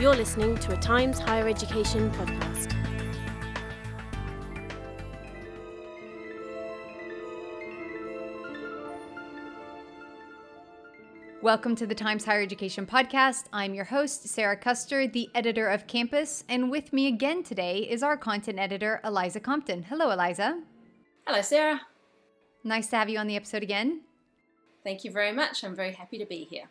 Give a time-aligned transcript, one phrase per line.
[0.00, 2.74] You're listening to a Times Higher Education podcast.
[11.42, 13.48] Welcome to the Times Higher Education podcast.
[13.52, 18.02] I'm your host, Sara Custer, the editor of Campus, and with me again today is
[18.02, 19.82] our content editor, Eliza Compton.
[19.82, 20.62] Hello, Eliza.
[21.26, 21.82] Hello, Sarah.
[22.64, 24.00] Nice to have you on the episode again.
[24.82, 25.62] Thank you very much.
[25.62, 26.70] I'm very happy to be here.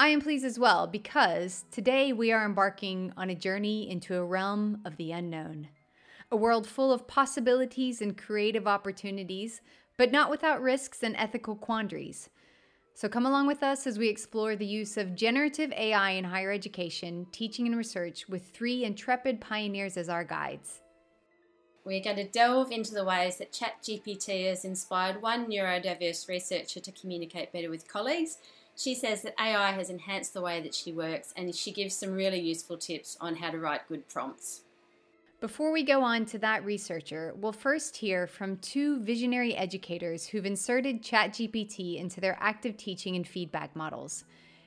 [0.00, 4.24] I am pleased as well because today we are embarking on a journey into a
[4.24, 5.68] realm of the unknown.
[6.32, 9.60] A world full of possibilities and creative opportunities,
[9.98, 12.30] but not without risks and ethical quandaries.
[12.94, 16.50] So come along with us as we explore the use of generative AI in higher
[16.50, 20.80] education, teaching, and research with three intrepid pioneers as our guides.
[21.84, 26.92] We're going to delve into the ways that ChatGPT has inspired one neurodiverse researcher to
[26.92, 28.38] communicate better with colleagues
[28.76, 32.12] she says that AI has enhanced the way that she works and she gives some
[32.12, 34.62] really useful tips on how to write good prompts.
[35.40, 40.44] Before we go on to that researcher, we'll first hear from two visionary educators who've
[40.44, 44.24] inserted ChatGPT into their active teaching and feedback models.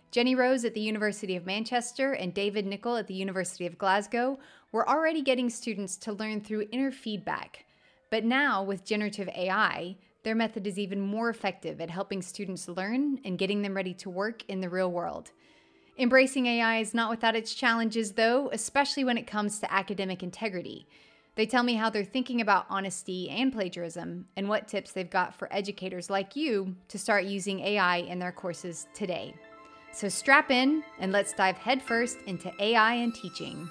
[0.10, 4.40] Jenny Rose at the University of Manchester and David Nicol at the University of Glasgow
[4.72, 7.66] were already getting students to learn through inner feedback.
[8.10, 13.20] But now, with generative AI, their method is even more effective at helping students learn
[13.26, 15.32] and getting them ready to work in the real world.
[15.98, 20.88] Embracing AI is not without its challenges, though, especially when it comes to academic integrity.
[21.36, 25.36] They tell me how they're thinking about honesty and plagiarism and what tips they've got
[25.36, 29.34] for educators like you to start using AI in their courses today.
[29.92, 33.70] So strap in and let's dive headfirst into AI and teaching.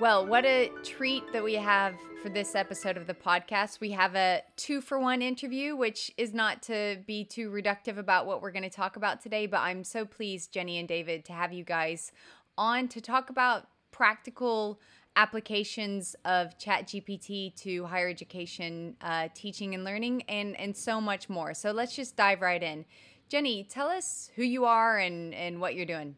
[0.00, 3.80] Well, what a treat that we have for this episode of the podcast.
[3.80, 8.24] We have a two for one interview, which is not to be too reductive about
[8.24, 11.32] what we're going to talk about today, but I'm so pleased, Jenny and David, to
[11.32, 12.12] have you guys
[12.56, 14.78] on to talk about practical
[15.16, 21.54] applications of ChatGPT to higher education uh, teaching and learning and, and so much more.
[21.54, 22.84] So let's just dive right in.
[23.28, 26.14] Jenny, tell us who you are and, and what you're doing.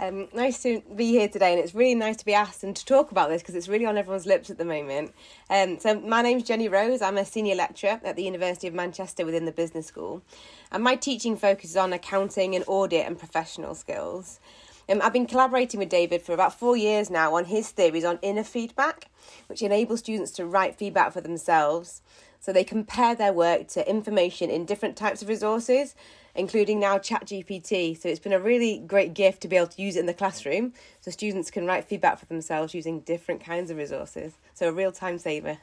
[0.00, 2.84] Um, nice to be here today, and it's really nice to be asked and to
[2.84, 5.12] talk about this because it's really on everyone's lips at the moment.
[5.50, 7.02] Um, so, my name's Jenny Rose.
[7.02, 10.22] I'm a senior lecturer at the University of Manchester within the Business School,
[10.70, 14.38] and my teaching focuses on accounting and audit and professional skills.
[14.88, 18.20] Um, I've been collaborating with David for about four years now on his theories on
[18.22, 19.10] inner feedback,
[19.48, 22.02] which enables students to write feedback for themselves.
[22.40, 25.94] So they compare their work to information in different types of resources
[26.38, 28.00] including now ChatGPT.
[28.00, 30.14] So it's been a really great gift to be able to use it in the
[30.14, 34.34] classroom so students can write feedback for themselves using different kinds of resources.
[34.54, 35.58] So a real time saver.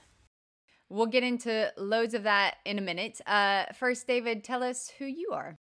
[0.89, 3.19] We'll get into loads of that in a minute.
[3.25, 5.57] Uh, first, David, tell us who you are.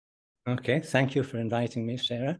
[0.47, 2.37] Okay, thank you for inviting me, Sara.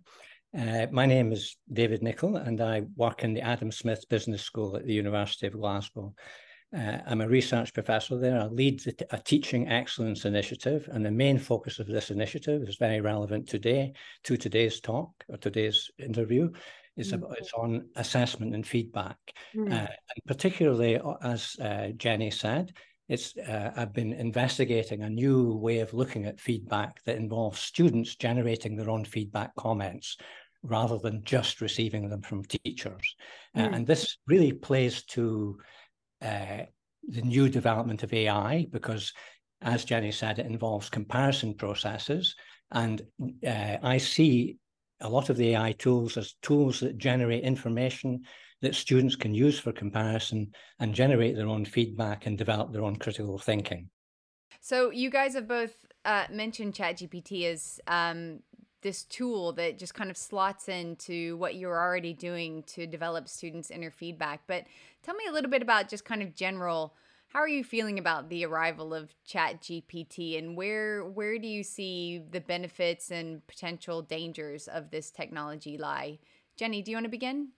[0.55, 4.75] Uh, my name is David Nicol, and I work in the Adam Smith Business School
[4.75, 6.13] at the University of Glasgow.
[6.75, 8.39] Uh, I'm a research professor there.
[8.39, 12.75] I lead the, a teaching excellence initiative, and the main focus of this initiative is
[12.77, 13.93] very relevant today
[14.23, 16.51] to today's talk or today's interview.
[16.97, 17.15] It's, mm.
[17.15, 19.17] about, it's on assessment and feedback,
[19.55, 19.71] mm.
[19.71, 22.73] uh, and particularly uh, as uh, Jenny said,
[23.07, 28.15] it's uh, I've been investigating a new way of looking at feedback that involves students
[28.15, 30.17] generating their own feedback comments
[30.63, 33.15] rather than just receiving them from teachers,
[33.55, 33.75] uh, mm.
[33.75, 35.57] and this really plays to
[36.25, 36.65] uh,
[37.07, 39.13] the new development of AI because,
[39.61, 42.35] as Jenny said, it involves comparison processes.
[42.71, 43.03] And
[43.45, 44.57] uh, I see
[45.01, 48.23] a lot of the AI tools as tools that generate information
[48.61, 52.95] that students can use for comparison and generate their own feedback and develop their own
[52.95, 53.89] critical thinking.
[54.61, 55.75] So you guys have both
[56.05, 58.39] uh, mentioned ChatGPT as um,
[58.85, 63.71] this tool that just kind of slots into what you're already doing to develop students'
[63.71, 64.41] inner feedback.
[64.45, 64.65] But
[65.01, 66.93] tell me a little bit about just kind of general.
[67.29, 71.63] How are you feeling about the arrival of Chat GPT and where where do you
[71.63, 76.19] see the benefits and potential dangers of this technology lie?
[76.55, 77.49] Jenny, do you want to begin?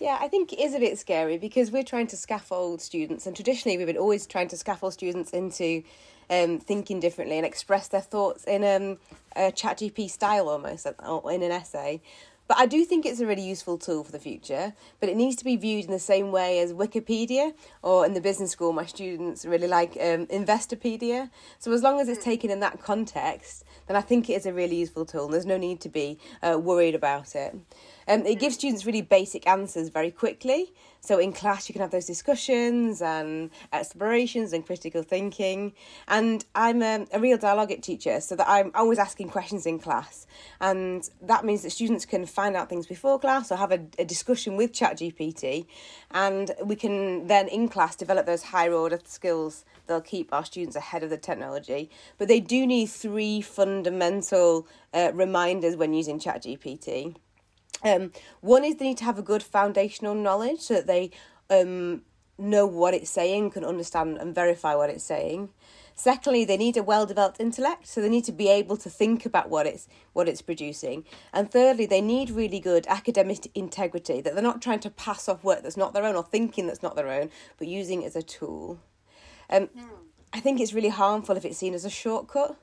[0.00, 3.36] Yeah, I think it is a bit scary because we're trying to scaffold students, and
[3.36, 5.82] traditionally we've been always trying to scaffold students into
[6.30, 8.98] um, thinking differently and express their thoughts in um,
[9.36, 12.00] a chat GP style almost, or in an essay.
[12.48, 15.36] But I do think it's a really useful tool for the future, but it needs
[15.36, 18.84] to be viewed in the same way as Wikipedia, or in the business school, my
[18.84, 21.30] students really like um, Investopedia.
[21.58, 24.52] So as long as it's taken in that context, then I think it is a
[24.52, 27.56] really useful tool, and there's no need to be uh, worried about it.
[28.08, 30.72] Um, it gives students really basic answers very quickly,
[31.04, 35.72] So in class, you can have those discussions and explorations and critical thinking.
[36.06, 40.28] And I'm a, a real dialogic teacher, so that I'm always asking questions in class.
[40.60, 44.04] And that means that students can find out things before class or have a, a
[44.04, 45.66] discussion with ChatGPT.
[46.12, 50.76] And we can then in class develop those higher order skills that'll keep our students
[50.76, 51.90] ahead of the technology.
[52.16, 57.16] But they do need three fundamental uh, reminders when using ChatGPT.
[57.82, 61.10] Um, one is they need to have a good foundational knowledge so that they
[61.50, 62.02] um,
[62.38, 65.50] know what it's saying, can understand and verify what it's saying.
[65.94, 69.50] Secondly, they need a well-developed intellect, so they need to be able to think about
[69.50, 71.04] what it's what it's producing.
[71.32, 75.44] And thirdly, they need really good academic integrity, that they're not trying to pass off
[75.44, 78.16] work that's not their own or thinking that's not their own, but using it as
[78.16, 78.80] a tool.
[79.50, 79.68] Um,
[80.32, 82.56] I think it's really harmful if it's seen as a shortcut.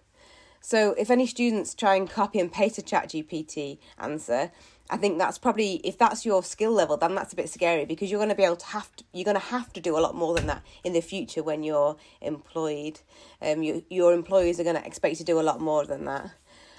[0.60, 4.52] So if any students try and copy and paste a chat GPT answer,
[4.92, 8.10] I think that's probably if that's your skill level, then that's a bit scary because
[8.10, 10.02] you're going to be able to have to, you're going to have to do a
[10.02, 13.00] lot more than that in the future when you're employed.
[13.42, 16.06] Um, you, your employees are going to expect you to do a lot more than
[16.06, 16.32] that.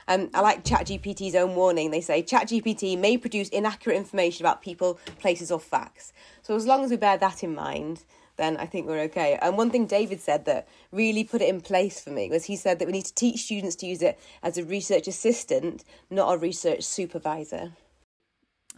[0.08, 1.92] Um, I like ChatGPT's own warning.
[1.92, 6.12] They say ChatGPT may produce inaccurate information about people, places, or facts.
[6.42, 8.02] So as long as we bear that in mind,
[8.36, 9.38] then I think we're okay.
[9.40, 12.56] And one thing David said that really put it in place for me was he
[12.56, 16.34] said that we need to teach students to use it as a research assistant, not
[16.34, 17.72] a research supervisor.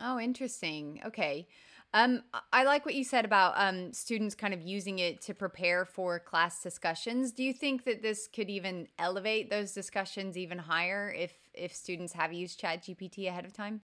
[0.00, 1.00] Oh, interesting.
[1.06, 1.46] Okay.
[1.94, 2.22] Um,
[2.52, 6.18] I like what you said about um, students kind of using it to prepare for
[6.18, 7.32] class discussions.
[7.32, 12.14] Do you think that this could even elevate those discussions even higher if if students
[12.14, 13.82] have used ChatGPT ahead of time?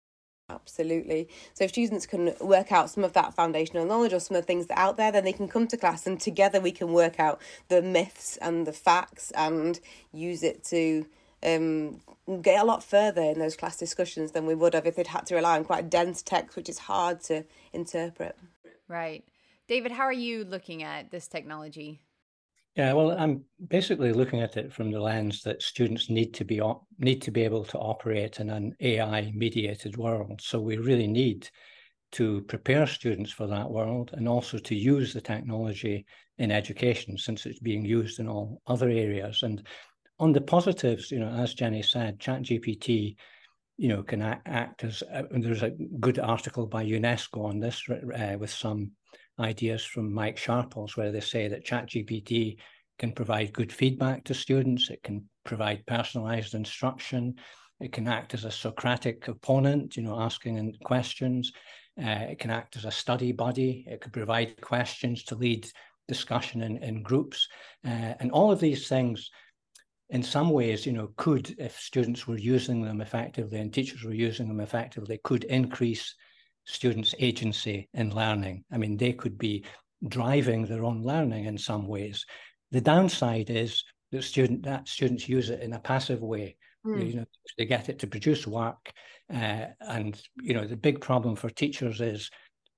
[0.49, 1.29] Absolutely.
[1.53, 4.47] So if students can work out some of that foundational knowledge or some of the
[4.47, 6.91] things that are out there, then they can come to class and together we can
[6.91, 9.79] work out the myths and the facts and
[10.11, 11.05] use it to
[11.43, 12.01] um,
[12.41, 15.25] get a lot further in those class discussions than we would have if they'd had
[15.27, 17.43] to rely on quite dense text, which is hard to
[17.73, 18.37] interpret.
[18.87, 19.23] Right.
[19.67, 22.01] David, how are you looking at this technology?
[22.75, 26.61] Yeah, well, I'm basically looking at it from the lens that students need to be
[26.97, 30.39] need to be able to operate in an AI mediated world.
[30.41, 31.49] So we really need
[32.11, 36.05] to prepare students for that world and also to use the technology
[36.37, 39.43] in education since it's being used in all other areas.
[39.43, 39.67] And
[40.19, 43.15] on the positives, you know, as Jenny said, ChatGPT,
[43.77, 48.37] you know, can act, as uh, there's a good article by UNESCO on this uh,
[48.37, 48.91] with some
[49.39, 52.57] ideas from Mike Sharples where they say that ChatGPT
[52.97, 54.89] can provide good feedback to students.
[54.89, 57.35] It can provide personalized instruction.
[57.79, 61.53] It can act as a Socratic opponent, you know, asking questions.
[61.97, 63.85] Uh, it can act as a study buddy.
[63.87, 65.69] It could provide questions to lead
[66.09, 67.47] discussion in, in groups.
[67.85, 69.29] Uh, and all of these things
[70.09, 74.13] in some ways, you know, could, if students were using them effectively and teachers were
[74.13, 76.15] using them effectively, could increase
[76.65, 78.63] students' agency in learning.
[78.71, 79.65] I mean, they could be
[80.07, 82.25] driving their own learning in some ways.
[82.71, 86.57] The downside is that student that students use it in a passive way.
[86.85, 87.07] Mm.
[87.07, 87.25] You know,
[87.57, 88.91] they get it to produce work,
[89.31, 92.29] uh, and you know, the big problem for teachers is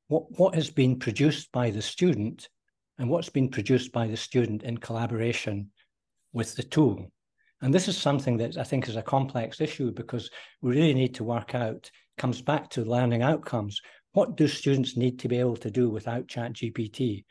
[0.07, 2.49] what what has been produced by the student,
[2.97, 5.69] and what's been produced by the student in collaboration
[6.33, 7.11] with the tool.
[7.61, 10.29] And this is something that I think is a complex issue because
[10.61, 13.79] we really need to work out, comes back to learning outcomes.
[14.13, 17.23] What do students need to be able to do without ChatGPT?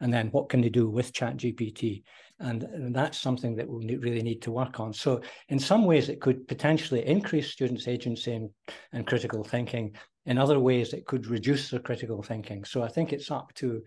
[0.00, 2.02] And then what can they do with ChatGPT?
[2.40, 4.92] And, and that's something that we really need to work on.
[4.92, 8.50] So in some ways, it could potentially increase students' agency and,
[8.92, 9.96] and critical thinking.
[10.26, 12.64] In other ways, it could reduce their critical thinking.
[12.64, 13.82] So I think it's up to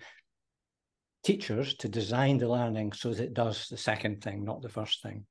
[1.24, 5.03] teachers to design the learning so that it does the second thing, not the first
[5.03, 5.25] thing.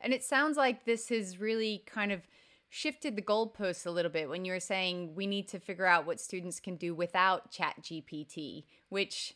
[0.00, 2.22] And it sounds like this has really kind of
[2.68, 6.06] shifted the goalposts a little bit when you were saying we need to figure out
[6.06, 9.34] what students can do without chat gpt which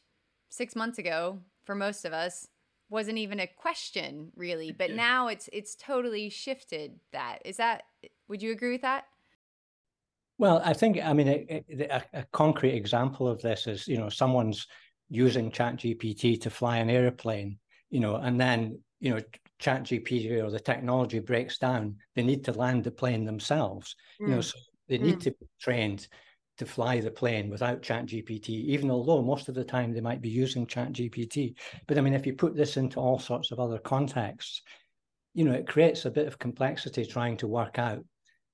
[0.49, 2.49] six months ago for most of us
[2.89, 4.73] wasn't even a question really.
[4.73, 7.39] But now it's it's totally shifted that.
[7.45, 7.83] Is that
[8.29, 9.05] would you agree with that?
[10.39, 14.11] Well i think i mean a, a, a concrete example of this is you know
[14.11, 14.67] someone's
[15.09, 19.21] using chat gpt to fly an airplane you know and then you know
[19.59, 24.27] chat gpt or the technology breaks down they need to land the plane themselves mm.
[24.27, 24.45] you know mm.
[24.45, 24.59] so
[24.89, 25.23] they need mm.
[25.23, 26.07] to be trained
[26.59, 30.21] to fly the plane without chat gpt even although most of the time they might
[30.21, 31.55] be using chat gpt
[31.87, 34.63] but i mean if you put this into all sorts of other contexts
[35.35, 38.05] you know it creates a bit of complexity trying to work out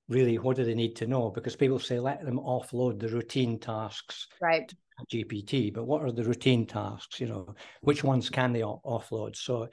[0.08, 3.58] really what do they need to know because people say let them offload the routine
[3.58, 4.72] tasks right
[5.10, 9.68] gpt but what are the routine tasks you know which ones can they offload so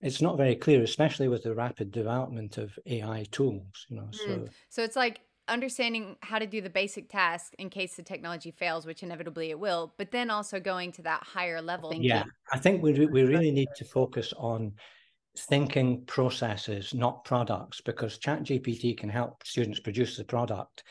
[0.00, 3.86] it's not very clear, especially with the rapid development of AI tools.
[3.88, 4.48] You know, so mm.
[4.68, 8.86] so it's like understanding how to do the basic task in case the technology fails,
[8.86, 11.94] which inevitably it will, but then also going to that higher level.
[11.94, 14.72] Yeah, I think we, we really need to focus on
[15.38, 20.82] thinking processes, not products, because ChatGPT can help students produce the product.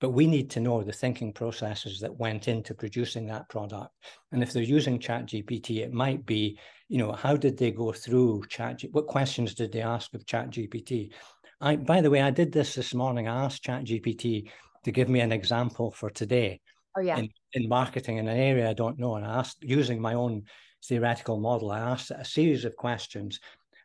[0.00, 3.92] But we need to know the thinking processes that went into producing that product.
[4.32, 6.58] And if they're using ChatGPT, it might be,
[6.90, 8.82] you know, how did they go through Chat?
[8.90, 11.12] What questions did they ask of ChatGPT?
[11.60, 13.28] I, by the way, I did this this morning.
[13.28, 14.50] I asked ChatGPT
[14.82, 16.60] to give me an example for today.
[16.98, 17.16] Oh yeah.
[17.16, 20.42] In, in marketing in an area I don't know, and I asked using my own
[20.84, 21.70] theoretical model.
[21.70, 23.38] I asked a series of questions,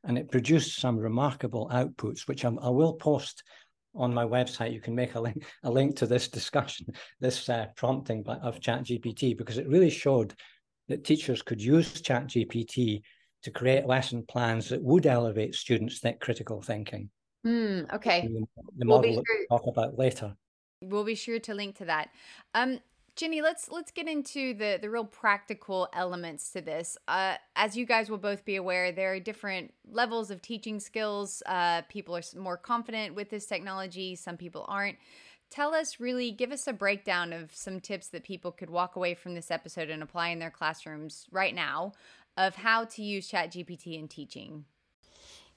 [0.04, 3.44] and it produced some remarkable outputs, which I'm, i will post
[3.94, 4.74] on my website.
[4.74, 6.88] You can make a link a link to this discussion,
[7.20, 10.34] this uh, prompting of ChatGPT, because it really showed
[10.88, 13.02] that teachers could use ChatGPT
[13.44, 17.10] to create lesson plans that would elevate students' think critical thinking.
[17.46, 18.28] Mm, okay.
[18.78, 20.36] The model we'll sure, we'll talk about later.
[20.82, 22.10] We'll be sure to link to that.
[22.54, 22.80] Um,
[23.16, 26.98] Jenny, let's let's get into the the real practical elements to this.
[27.08, 31.42] Uh, as you guys will both be aware, there are different levels of teaching skills.
[31.46, 34.16] Uh, people are more confident with this technology.
[34.16, 34.98] Some people aren't.
[35.56, 39.14] Tell us, really, give us a breakdown of some tips that people could walk away
[39.14, 41.94] from this episode and apply in their classrooms right now
[42.36, 44.66] of how to use ChatGPT in teaching.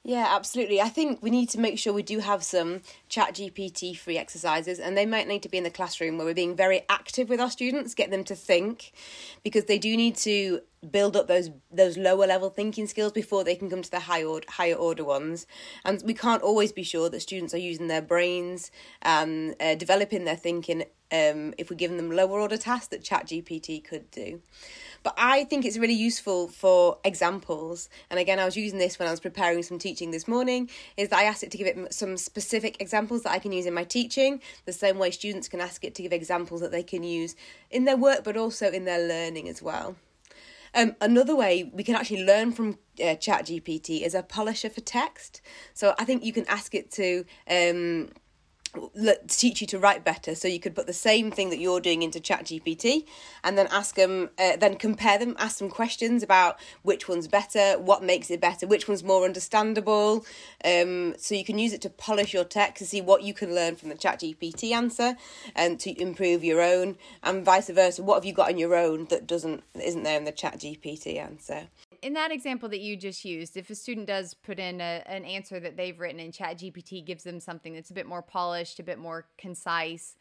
[0.05, 0.81] Yeah, absolutely.
[0.81, 4.79] I think we need to make sure we do have some chat GPT free exercises
[4.79, 7.41] and they might need to be in the classroom where we're being very active with
[7.41, 8.93] our students, get them to think
[9.43, 13.57] because they do need to build up those those lower level thinking skills before they
[13.57, 15.47] can come to the high order, higher order ones.
[15.85, 18.71] And we can't always be sure that students are using their brains
[19.03, 23.27] and uh, developing their thinking um, if we're giving them lower order tasks that chat
[23.27, 24.41] GPT could do.
[25.03, 27.89] But I think it's really useful for examples.
[28.11, 31.09] And again, I was using this when I was preparing some teaching this morning, is
[31.09, 33.75] that I asked it to give it some specific examples that I can use in
[33.75, 37.03] my teaching, the same way students can ask it to give examples that they can
[37.03, 37.37] use
[37.71, 39.97] in their work, but also in their learning as well.
[40.75, 45.41] Um, another way we can actually learn from uh, ChatGPT is a polisher for text.
[45.75, 48.11] So I think you can ask it to um,
[49.29, 50.35] teach you to write better.
[50.35, 53.05] So you could put the same thing that you're doing into chat gpt
[53.45, 57.79] and then ask them uh, then compare them ask them questions about which one's better
[57.79, 60.25] what makes it better which one's more understandable.
[60.65, 63.55] Um, so you can use it to polish your text to see what you can
[63.55, 65.17] learn from the chat gpt answer
[65.55, 68.03] and to improve your own and vice versa.
[68.03, 71.19] What have you got on your own that doesn't isn't there in the chat gpt
[71.19, 71.69] answer
[72.03, 75.25] in that example that you just used, if a student does put in a, an
[75.25, 78.83] answer that they've written and ChatGPT gives them something that's a bit more polished, a
[78.83, 80.17] bit more concise,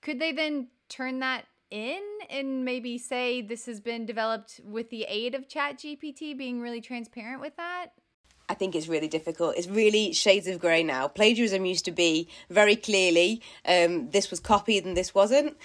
[0.00, 5.04] could they then turn that in and maybe say this has been developed with the
[5.08, 7.92] aid of ChatGPT, being really transparent with that?
[8.48, 9.56] I think it's really difficult.
[9.56, 11.08] It's really shades of grey now.
[11.08, 15.56] Plagiarism used to be very clearly um, this was copied and this wasn't.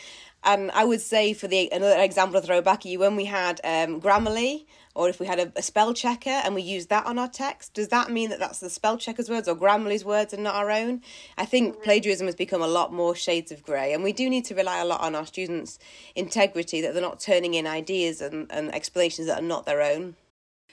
[0.43, 3.25] And I would say for the another example to throw back at you, when we
[3.25, 4.65] had um, Grammarly,
[4.95, 7.73] or if we had a, a, spell checker and we used that on our text,
[7.73, 10.71] does that mean that that's the spell checker's words or Grammarly's words and not our
[10.71, 11.01] own?
[11.37, 14.45] I think plagiarism has become a lot more shades of grey, and we do need
[14.45, 15.79] to rely a lot on our students'
[16.15, 20.15] integrity that they're not turning in ideas and, and explanations that are not their own.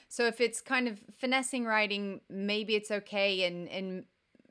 [0.08, 4.04] So if it's kind of finessing writing, maybe it's okay and and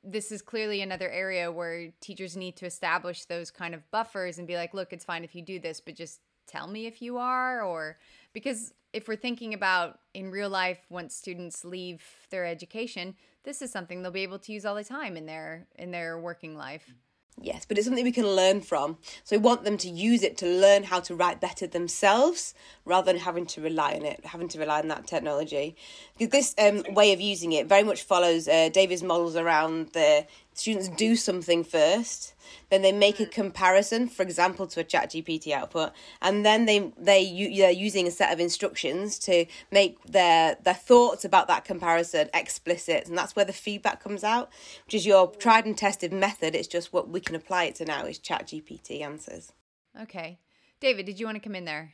[0.03, 4.47] this is clearly another area where teachers need to establish those kind of buffers and
[4.47, 7.17] be like, look, it's fine if you do this, but just tell me if you
[7.17, 7.97] are or
[8.33, 13.71] because if we're thinking about in real life once students leave their education, this is
[13.71, 16.93] something they'll be able to use all the time in their in their working life.
[17.41, 18.97] Yes, but it's something we can learn from.
[19.23, 22.53] So we want them to use it to learn how to write better themselves
[22.85, 25.75] rather than having to rely on it, having to rely on that technology.
[26.17, 30.27] Because this um, way of using it very much follows uh, David's models around the
[30.53, 32.33] students do something first
[32.69, 35.91] then they make a comparison for example to a chat gpt output
[36.21, 41.25] and then they they they're using a set of instructions to make their their thoughts
[41.25, 44.51] about that comparison explicit and that's where the feedback comes out
[44.85, 46.55] which is your tried and tested method.
[46.55, 49.51] It's just what we can apply it to now is chat gpt answers.
[49.99, 50.39] Okay.
[50.79, 51.93] David did you want to come in there?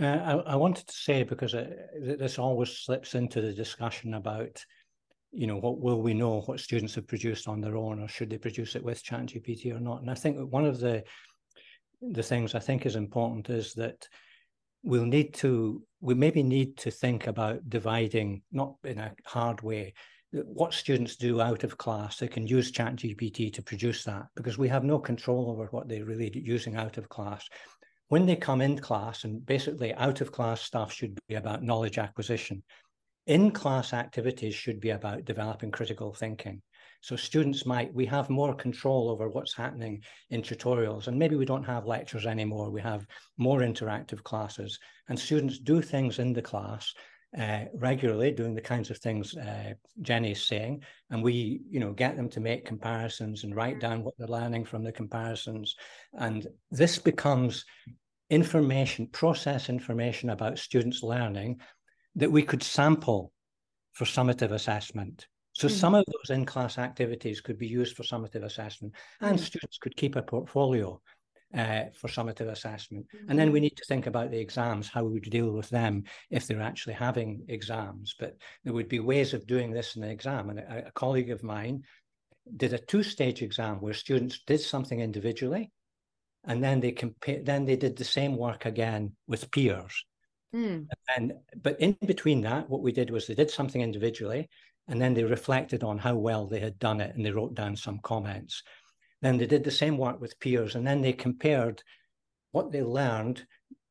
[0.00, 0.06] Uh,
[0.46, 1.68] I, I wanted to say because uh,
[2.00, 4.64] this always slips into the discussion about
[5.32, 8.30] you know, what will we know what students have produced on their own, or should
[8.30, 10.00] they produce it with ChatGPT or not?
[10.00, 11.04] And I think one of the
[12.02, 14.08] the things I think is important is that
[14.82, 19.92] we'll need to we maybe need to think about dividing, not in a hard way,
[20.32, 22.18] what students do out of class.
[22.18, 26.04] They can use ChatGPT to produce that because we have no control over what they're
[26.04, 27.46] really using out of class.
[28.08, 31.98] When they come in class, and basically out of class stuff should be about knowledge
[31.98, 32.62] acquisition
[33.30, 36.60] in class activities should be about developing critical thinking.
[37.00, 41.44] So students might, we have more control over what's happening in tutorials and maybe we
[41.44, 42.70] don't have lectures anymore.
[42.70, 43.06] We have
[43.38, 46.92] more interactive classes and students do things in the class
[47.38, 52.16] uh, regularly doing the kinds of things uh, Jenny's saying, and we, you know, get
[52.16, 55.76] them to make comparisons and write down what they're learning from the comparisons,
[56.14, 57.64] and this becomes
[58.30, 61.60] information, process information about students learning
[62.16, 63.32] that we could sample
[63.92, 65.26] for summative assessment.
[65.52, 65.76] So mm-hmm.
[65.76, 69.44] some of those in-class activities could be used for summative assessment, and mm-hmm.
[69.44, 71.00] students could keep a portfolio
[71.56, 73.06] uh, for summative assessment.
[73.14, 73.30] Mm-hmm.
[73.30, 73.64] And then we mm-hmm.
[73.64, 76.94] need to think about the exams, how we would deal with them if they're actually
[76.94, 78.14] having exams.
[78.18, 80.50] But there would be ways of doing this in an exam.
[80.50, 81.82] And a, a colleague of mine
[82.56, 85.70] did a two-stage exam where students did something individually,
[86.44, 87.42] and then they compare.
[87.42, 90.04] Then they did the same work again with peers.
[90.54, 90.86] Mm.
[91.16, 94.48] And but in between that, what we did was they did something individually,
[94.88, 97.76] and then they reflected on how well they had done it, and they wrote down
[97.76, 98.62] some comments.
[99.22, 101.82] Then they did the same work with peers, and then they compared
[102.52, 103.46] what they learned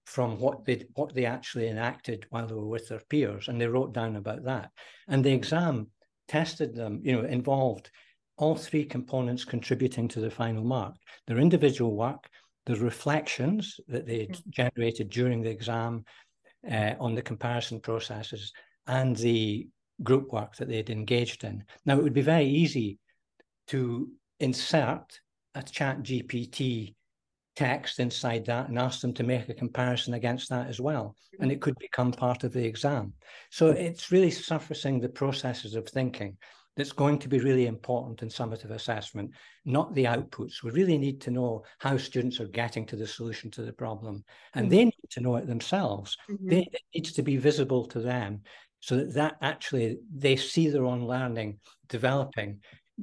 [0.06, 3.68] from what they what they actually enacted while they were with their peers, and they
[3.68, 4.72] wrote down about that.
[5.08, 5.88] And the exam
[6.28, 7.90] tested them, you know, involved
[8.38, 10.96] all three components contributing to the final mark:
[11.28, 12.28] their individual work,
[12.66, 14.50] the reflections that they mm-hmm.
[14.50, 16.04] generated during the exam
[16.70, 18.52] uh, on the comparison processes,
[18.88, 19.68] and the
[20.04, 21.64] group work that they'd engaged in.
[21.86, 22.98] Now, it would be very easy
[23.68, 25.20] to insert
[25.56, 26.96] a chat GPT
[27.56, 31.16] text inside that and ask them to make a comparison against that as well.
[31.42, 33.14] And it could become part of the exam.
[33.52, 36.38] So it's really surfacing the processes of thinking
[36.76, 39.32] that's going to be really important in summative assessment,
[39.66, 40.64] not the outputs.
[40.64, 44.24] We really need to know how students are getting to the solution to the problem.
[44.54, 44.76] And mm-hmm.
[44.76, 46.16] they need to know it themselves.
[46.30, 46.50] Mm-hmm.
[46.50, 48.42] They, it needs to be visible to them
[48.80, 52.60] so that, that actually they see their own learning developing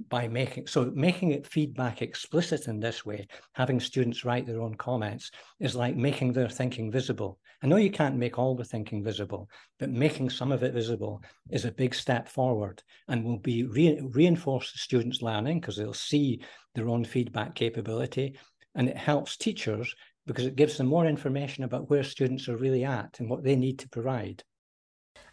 [0.09, 4.75] by making so making it feedback explicit in this way having students write their own
[4.75, 9.03] comments is like making their thinking visible i know you can't make all the thinking
[9.03, 11.21] visible but making some of it visible
[11.51, 15.93] is a big step forward and will be re- reinforce the students learning because they'll
[15.93, 16.41] see
[16.77, 18.39] their own feedback capability
[18.76, 19.93] and it helps teachers
[20.29, 23.57] because it gives them more information about where students are really at and what they
[23.57, 24.45] need to provide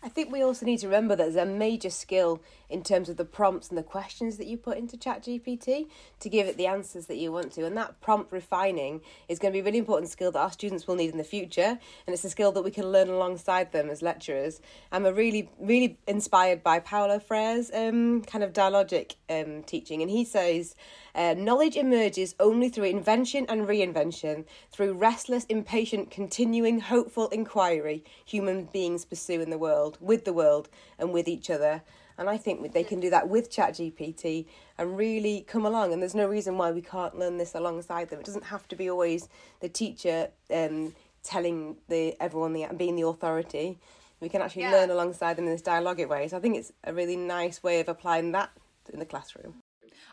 [0.06, 3.16] I think we also need to remember that there's a major skill in terms of
[3.16, 5.88] the prompts and the questions that you put into ChatGPT
[6.20, 7.66] to give it the answers that you want to.
[7.66, 10.88] And that prompt refining is going to be a really important skill that our students
[10.88, 11.80] will need in the future.
[12.06, 14.60] And it's a skill that we can learn alongside them as lecturers.
[14.92, 20.02] I'm a really, really inspired by Paulo Freire's um, kind of dialogic um, teaching.
[20.02, 20.76] And he says,
[21.16, 28.66] uh, knowledge emerges only through invention and reinvention, through restless, impatient, continuing, hopeful inquiry human
[28.66, 31.82] beings pursue in the world, with the world, and with each other.
[32.18, 34.46] And I think they can do that with ChatGPT
[34.78, 35.94] and really come along.
[35.94, 38.20] And there's no reason why we can't learn this alongside them.
[38.20, 39.30] It doesn't have to be always
[39.62, 43.80] the teacher um, telling the everyone the being the authority.
[44.20, 44.72] We can actually yeah.
[44.72, 46.28] learn alongside them in this dialogic way.
[46.28, 48.52] So I think it's a really nice way of applying that
[48.92, 49.56] in the classroom.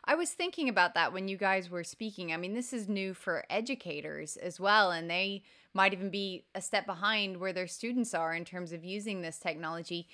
[0.04, 2.32] I was thinking about that when you guys were speaking.
[2.32, 5.42] I mean, this is new for educators as well, and they
[5.74, 9.38] might even be a step behind where their students are in terms of using this
[9.38, 10.09] technology.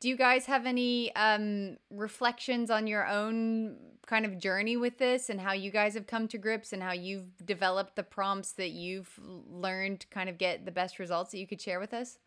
[0.00, 5.28] Do you guys have any um, reflections on your own kind of journey with this
[5.28, 8.70] and how you guys have come to grips and how you've developed the prompts that
[8.70, 9.18] you've
[9.50, 12.18] learned to kind of get the best results that you could share with us?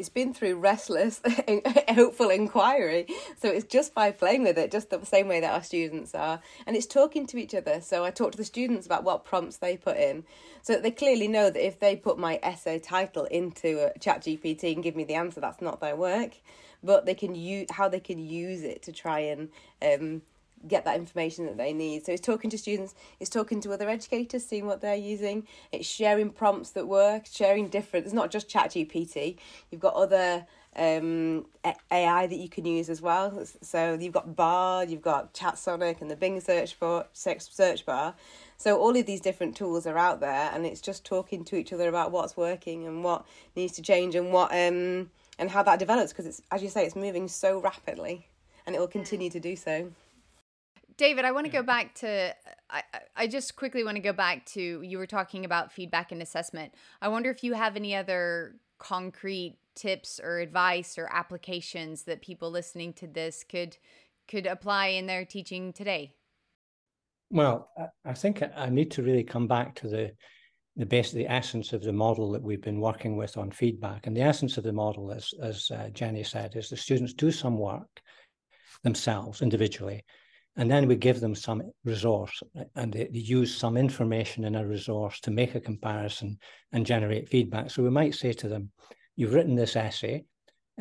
[0.00, 1.20] It's been through restless,
[1.90, 3.06] hopeful inquiry.
[3.36, 6.40] So it's just by playing with it, just the same way that our students are.
[6.66, 7.82] And it's talking to each other.
[7.82, 10.24] So I talk to the students about what prompts they put in.
[10.62, 14.72] So they clearly know that if they put my essay title into a chat GPT
[14.72, 16.32] and give me the answer, that's not their work.
[16.82, 19.50] But they can use how they can use it to try and
[19.82, 20.22] um,
[20.66, 22.04] get that information that they need.
[22.04, 25.88] So it's talking to students, it's talking to other educators, seeing what they're using, it's
[25.88, 28.06] sharing prompts that work, sharing different.
[28.06, 29.36] It's not just ChatGPT.
[29.70, 30.46] You've got other
[30.76, 31.46] um,
[31.90, 33.44] AI that you can use as well.
[33.62, 37.06] So you've got Bard, you've got ChatSonic, and the Bing search bar.
[37.12, 38.14] Search bar.
[38.56, 41.72] So all of these different tools are out there, and it's just talking to each
[41.72, 45.78] other about what's working and what needs to change and what um and how that
[45.78, 48.28] develops because it's as you say, it's moving so rapidly,
[48.66, 49.90] and it will continue to do so.
[51.00, 52.34] David, I want to go back to.
[52.68, 52.82] I,
[53.16, 56.74] I just quickly want to go back to you were talking about feedback and assessment.
[57.00, 62.50] I wonder if you have any other concrete tips or advice or applications that people
[62.50, 63.78] listening to this could
[64.28, 66.12] could apply in their teaching today.
[67.30, 67.70] Well,
[68.04, 70.12] I think I need to really come back to the
[70.76, 74.06] the best the essence of the model that we've been working with on feedback.
[74.06, 77.30] And the essence of the model, as, as uh, Jenny said, is the students do
[77.30, 77.88] some work
[78.82, 80.04] themselves individually,
[80.56, 82.42] and then we give them some resource
[82.74, 86.38] and they, they, use some information in a resource to make a comparison
[86.72, 87.70] and generate feedback.
[87.70, 88.70] So we might say to them,
[89.16, 90.24] you've written this essay,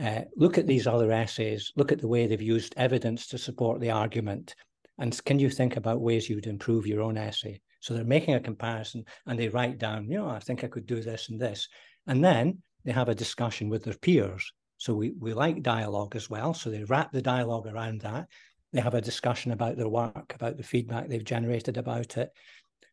[0.02, 3.80] uh, look at these other essays, look at the way they've used evidence to support
[3.80, 4.56] the argument,
[5.00, 7.62] and can you think about ways you'd improve your own essay?
[7.80, 10.86] So they're making a comparison and they write down, you know, I think I could
[10.86, 11.70] do this and this.
[12.06, 14.52] And then they have a discussion with their peers.
[14.78, 16.54] So we, we like dialogue as well.
[16.54, 18.28] So they wrap the dialogue around that.
[18.74, 22.30] They have a discussion about their work, about the feedback they've generated about it.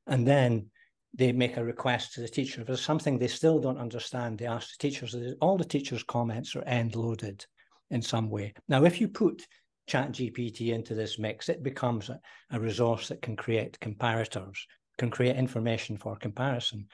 [0.07, 0.71] And then
[1.15, 2.61] they make a request to the teacher.
[2.61, 5.15] If there's something they still don't understand, they ask the teachers.
[5.41, 7.45] All the teachers' comments are end loaded
[7.91, 8.55] in some way.
[8.69, 9.47] Now, if you put
[9.87, 14.59] chat gpt into this mix it becomes a, a, resource that can create comparators
[14.99, 16.87] can create information for comparison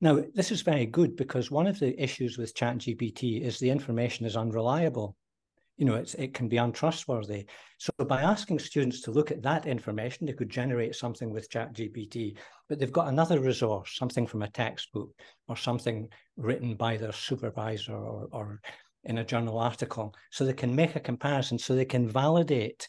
[0.00, 3.70] now this is very good because one of the issues with chat gpt is the
[3.70, 5.16] information is unreliable
[5.80, 7.46] you know it's, it can be untrustworthy.
[7.78, 11.72] So by asking students to look at that information they could generate something with chat
[11.72, 12.36] gpt
[12.68, 15.10] but they've got another resource something from a textbook
[15.48, 18.60] or something written by their supervisor or, or
[19.04, 20.14] in a journal article.
[20.30, 22.86] So they can make a comparison so they can validate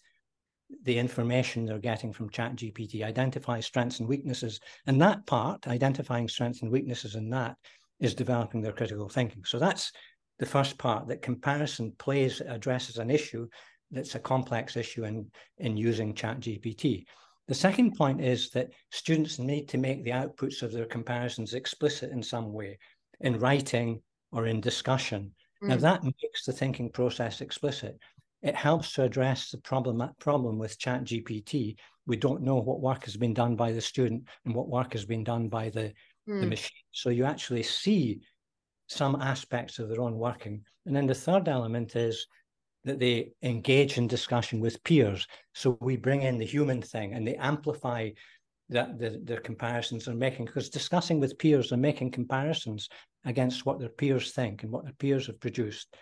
[0.83, 4.59] the information they're getting from chat gpt identify strengths and weaknesses.
[4.85, 7.55] And that part identifying strengths and weaknesses in that
[8.01, 9.45] is developing their critical thinking.
[9.45, 9.93] So that's
[10.41, 13.47] the first part that comparison plays addresses an issue
[13.91, 15.25] that's a complex issue in
[15.59, 17.05] in using chat gpt
[17.47, 22.11] the second point is that students need to make the outputs of their comparisons explicit
[22.11, 22.77] in some way
[23.21, 24.01] in writing
[24.33, 25.31] or in discussion
[25.63, 25.67] Mm.
[25.69, 27.97] Now that makes the thinking process explicit.
[28.41, 31.75] It helps to address the problem problem with Chat GPT.
[32.07, 35.05] We don't know what work has been done by the student and what work has
[35.05, 35.93] been done by the,
[36.27, 36.41] mm.
[36.41, 36.71] the machine.
[36.91, 38.21] So you actually see
[38.91, 40.61] some aspects of their own working.
[40.85, 42.27] And then the third element is
[42.83, 45.27] that they engage in discussion with peers.
[45.53, 48.09] So we bring in the human thing and they amplify
[48.69, 52.89] that the, comparisons they're making because discussing with peers and making comparisons
[53.25, 55.95] against what their peers think and what their peers have produced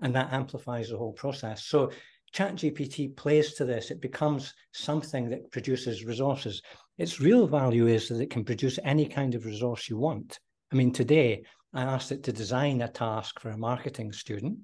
[0.00, 1.90] and that amplifies the whole process so
[2.34, 3.92] ChatGPT plays to this.
[3.92, 6.62] It becomes something that produces resources.
[6.98, 10.40] Its real value is that it can produce any kind of resource you want.
[10.72, 14.58] I mean, today I asked it to design a task for a marketing student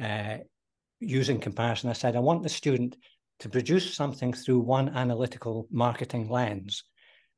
[0.00, 0.38] uh,
[0.98, 1.90] using comparison.
[1.90, 2.96] I said, I want the student
[3.40, 6.84] to produce something through one analytical marketing lens.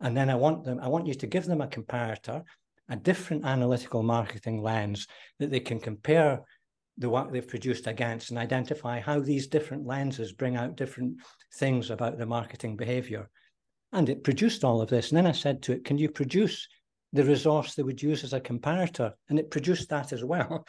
[0.01, 2.43] And then I want them, I want you to give them a comparator,
[2.89, 5.07] a different analytical marketing lens
[5.41, 6.41] that they can compare
[6.99, 11.17] the work they've produced against and identify how these different lenses bring out different
[11.55, 13.29] things about the marketing behavior.
[13.93, 15.11] And it produced all of this.
[15.11, 16.69] And then I said to it, Can you produce
[17.13, 19.13] the resource they would use as a comparator?
[19.29, 20.67] And it produced that as well,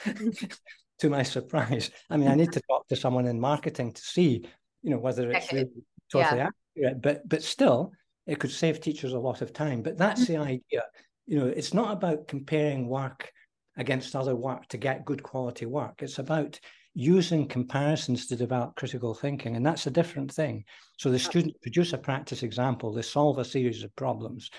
[0.99, 1.89] to my surprise.
[2.09, 4.45] I mean, I need to talk to someone in marketing to see
[4.83, 5.69] you know whether it's really
[6.11, 6.49] totally yeah.
[6.77, 7.91] accurate but but still
[8.27, 10.43] it could save teachers a lot of time but that's the mm-hmm.
[10.43, 10.83] idea
[11.25, 13.31] you know it's not about comparing work
[13.77, 16.59] against other work to get good quality work it's about
[16.93, 20.63] using comparisons to develop critical thinking and that's a different thing
[20.97, 24.51] so the students produce a practice example they solve a series of problems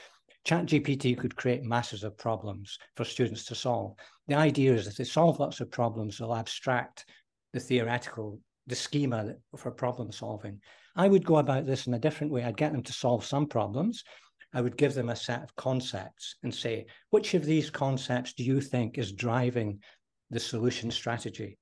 [0.47, 3.95] ChatGPT could create masses of problems for students to solve.
[4.29, 7.07] The idea is that if they solve lots of problems, they'll abstract
[7.53, 10.61] the theoretical the schema for problem solving.
[10.97, 12.45] I would go about this in a different way.
[12.45, 14.05] I'd get them to solve some problems.
[14.53, 18.45] I would give them a set of concepts and say, which of these concepts do
[18.45, 19.81] you think is driving
[20.31, 21.59] the solution strategy?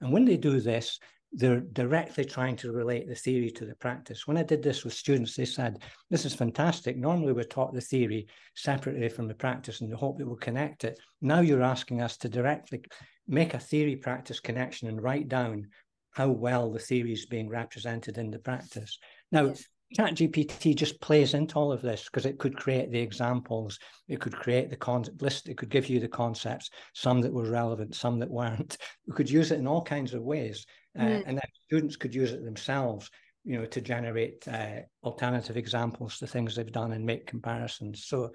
[0.00, 0.98] And when they do this,
[1.32, 4.26] they're directly trying to relate the theory to the practice.
[4.26, 5.78] When I did this with students, they said,
[6.10, 6.96] This is fantastic.
[6.96, 10.84] Normally, we're taught the theory separately from the practice in the hope that we'll connect
[10.84, 10.98] it.
[11.20, 12.82] Now you're asking us to directly
[13.28, 15.68] make a theory practice connection and write down
[16.12, 18.98] how well the theory is being represented in the practice.
[19.30, 19.64] Now, yes.
[19.98, 24.34] ChatGPT just plays into all of this because it could create the examples, it could
[24.34, 28.18] create the con- list, it could give you the concepts, some that were relevant, some
[28.20, 28.76] that weren't.
[29.08, 30.64] We could use it in all kinds of ways,
[30.98, 31.22] uh, mm.
[31.26, 33.10] and then students could use it themselves,
[33.44, 38.06] you know, to generate uh, alternative examples to things they've done and make comparisons.
[38.06, 38.30] So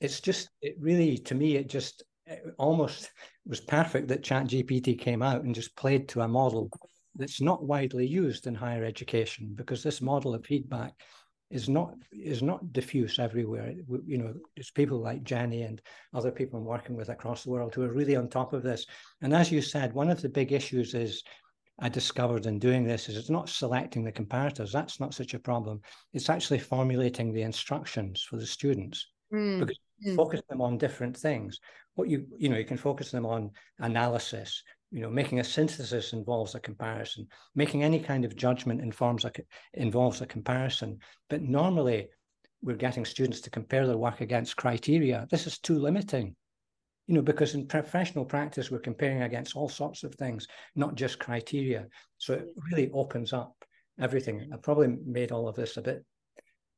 [0.00, 3.12] it's just, it really, to me, it just it almost
[3.46, 6.70] was perfect that ChatGPT came out and just played to a model
[7.14, 10.92] that's not widely used in higher education because this model of feedback
[11.50, 13.72] is not is not diffuse everywhere.
[14.04, 15.80] You know, it's people like Jenny and
[16.12, 18.84] other people I'm working with across the world who are really on top of this.
[19.22, 21.22] And as you said, one of the big issues is
[21.78, 24.72] I discovered in doing this is it's not selecting the comparators.
[24.72, 25.80] That's not such a problem.
[26.14, 29.06] It's actually formulating the instructions for the students.
[29.32, 29.60] mm.
[29.60, 30.16] because mm.
[30.16, 31.60] focus them on different things.
[31.94, 34.62] What you you know you can focus them on analysis.
[34.92, 37.26] You know, making a synthesis involves a comparison.
[37.54, 39.32] Making any kind of judgment informs a
[39.74, 40.98] involves a comparison.
[41.28, 42.08] But normally,
[42.62, 45.26] we're getting students to compare their work against criteria.
[45.30, 46.36] This is too limiting
[47.06, 51.20] you know, because in professional practice, we're comparing against all sorts of things, not just
[51.20, 51.86] criteria.
[52.18, 52.62] So it mm.
[52.70, 53.54] really opens up
[54.00, 54.50] everything.
[54.52, 56.04] I probably made all of this a bit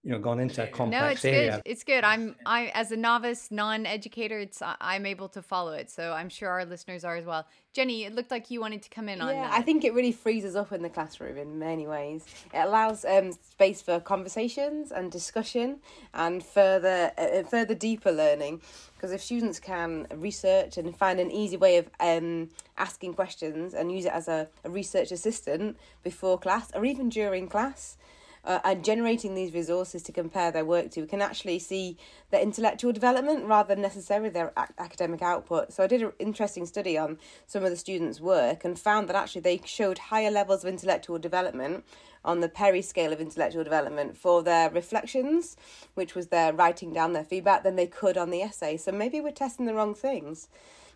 [0.08, 1.50] you know gone into a complex no it's area.
[1.50, 2.02] good it's good.
[2.02, 5.90] I'm i as a novice non-educator it's i'm able to follow it.
[5.90, 7.46] So i'm sure our listeners are as well.
[7.74, 10.12] Jenny it looked like you wanted to come in on yeah i think it really
[10.12, 12.24] frees us up in the classroom in many ways.
[12.54, 15.80] It allows um, space for conversations and discussion
[16.14, 18.62] and further uh, further deeper learning.
[18.94, 23.92] Because if students can research and find an easy way of um, asking questions and
[23.92, 27.98] use it as a, a research assistant before class or even during class
[28.44, 31.96] uh, and generating these resources to compare their work to, we can actually see
[32.30, 35.72] their intellectual development rather than necessarily their academic output.
[35.72, 39.16] So I did an interesting study on some of the students' work and found that
[39.16, 41.84] actually they showed higher levels of intellectual development
[42.24, 45.56] on the Perry scale of intellectual development for their reflections,
[45.94, 48.76] which was their writing down their feedback, than they could on the essay.
[48.76, 50.48] So maybe we're testing the wrong things.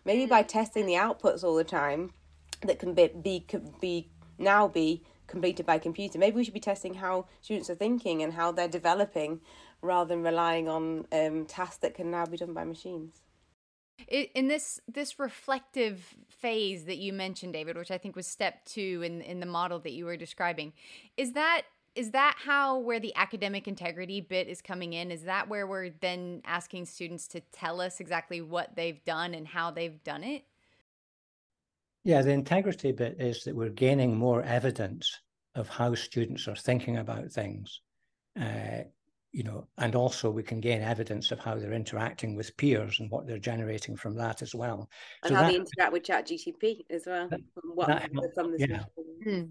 [0.05, 2.11] Maybe by testing the outputs all the time,
[2.61, 3.45] that can be, be,
[3.79, 6.19] be now be completed by computer.
[6.19, 9.41] Maybe we should be testing how students are thinking and how they're developing
[9.81, 13.21] rather than relying on um, tasks that can now be done by machines.
[14.07, 19.01] In this this reflective phase that you mentioned, David, which I think was step two
[19.05, 20.73] in in the model that you were describing,
[21.15, 21.63] is that
[21.95, 25.11] is that how where the academic integrity bit is coming in?
[25.11, 29.47] Is that where we're then asking students to tell us exactly what they've done and
[29.47, 30.43] how they've done it?
[32.03, 35.19] Yeah, the integrity bit is that we're gaining more evidence
[35.55, 37.81] of how students are thinking about things.
[38.39, 38.83] Uh,
[39.31, 43.09] you know, and also we can gain evidence of how they're interacting with peers and
[43.09, 44.89] what they're generating from that as well.
[45.23, 47.27] And so how that, they interact with ChatGPT as well.
[47.29, 48.83] That, what, that helps, yeah.
[49.25, 49.49] Mm.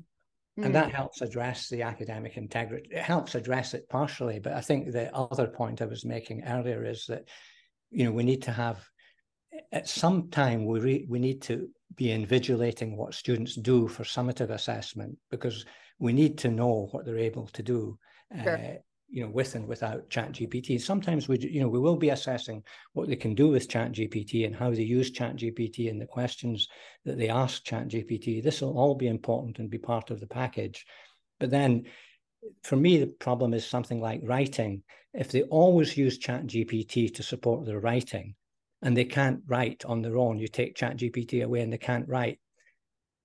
[0.59, 0.73] And mm.
[0.73, 2.91] that helps address the academic integrity.
[2.93, 6.85] It helps address it partially, but I think the other point I was making earlier
[6.85, 7.29] is that,
[7.91, 8.85] you know, we need to have
[9.73, 14.51] at some time we re, we need to be invigilating what students do for summative
[14.51, 15.65] assessment because
[15.99, 17.99] we need to know what they're able to do
[18.43, 18.57] sure.
[18.57, 18.75] uh,
[19.13, 22.63] you know with and without chat gpt sometimes we you know we will be assessing
[22.95, 26.07] what they can do with chat gpt and how they use chat gpt and the
[26.07, 26.67] questions
[27.05, 30.27] that they ask chat gpt this will all be important and be part of the
[30.27, 30.87] package.
[31.39, 31.85] But then
[32.65, 34.83] for me the problem is something like writing.
[35.13, 38.35] If they always use chat gpt to support their writing
[38.83, 40.39] and they can't write on their own.
[40.39, 42.39] You take Chat GPT away and they can't write.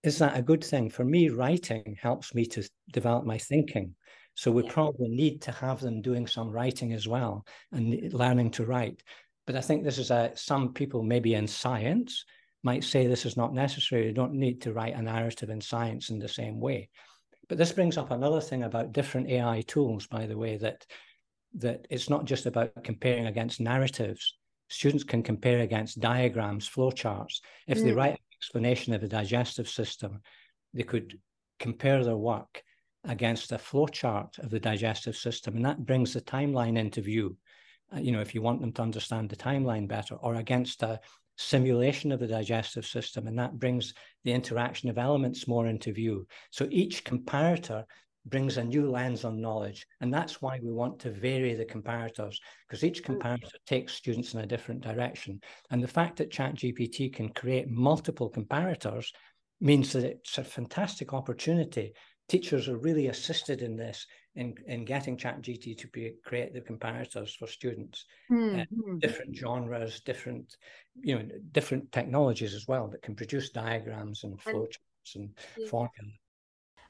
[0.04, 0.90] Is that a good thing?
[0.90, 3.96] For me, writing helps me to develop my thinking.
[4.36, 4.72] So we yeah.
[4.72, 9.02] probably need to have them doing some writing as well and learning to write.
[9.48, 12.24] But I think this is a some people maybe in science
[12.64, 14.06] might say this is not necessary.
[14.06, 16.90] You don't need to write a narrative in science in the same way.
[17.50, 20.86] But this brings up another thing about different AI tools, by the way, that
[21.56, 24.36] that it's not just about comparing against narratives
[24.70, 27.42] students can compare against diagrams, flowcharts.
[27.68, 27.84] If mm.
[27.84, 30.22] they write an explanation of the digestive system,
[30.74, 31.20] they could
[31.60, 32.64] compare their work
[33.06, 37.38] against a flowchart of the digestive system, and that brings the timeline into view.
[37.96, 41.00] Uh, you know, if you want them to understand the timeline better, or against a
[41.38, 46.28] simulation of the digestive system, and that brings the interaction of elements more into view.
[46.52, 47.86] So each comparator
[48.30, 49.88] brings a new lens on knowledge.
[50.02, 52.36] And that's why we want to vary the comparators,
[52.68, 53.18] because each mm.
[53.18, 55.42] comparator takes students in a different direction.
[55.72, 59.08] And the fact that ChatGPT can create multiple comparators
[59.60, 61.94] means that it's a fantastic opportunity.
[62.28, 67.36] Teachers are really assisted in this, in, in getting ChatGPT to be, create the comparators
[67.38, 68.06] for students.
[68.30, 68.60] Mm-hmm.
[68.60, 70.58] Uh, different genres, different,
[71.02, 75.68] you know, different technologies as well that can produce diagrams and flowcharts and, and yeah.
[75.70, 76.20] formulas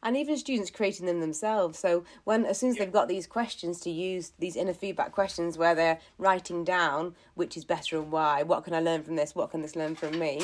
[0.04, 1.80] and even students creating them themselves.
[1.80, 5.58] So when as soon as they've got these questions to use these inner feedback questions
[5.58, 9.36] where they're writing down which is better and why, what can I learn from this,
[9.36, 10.42] what can this learn from me,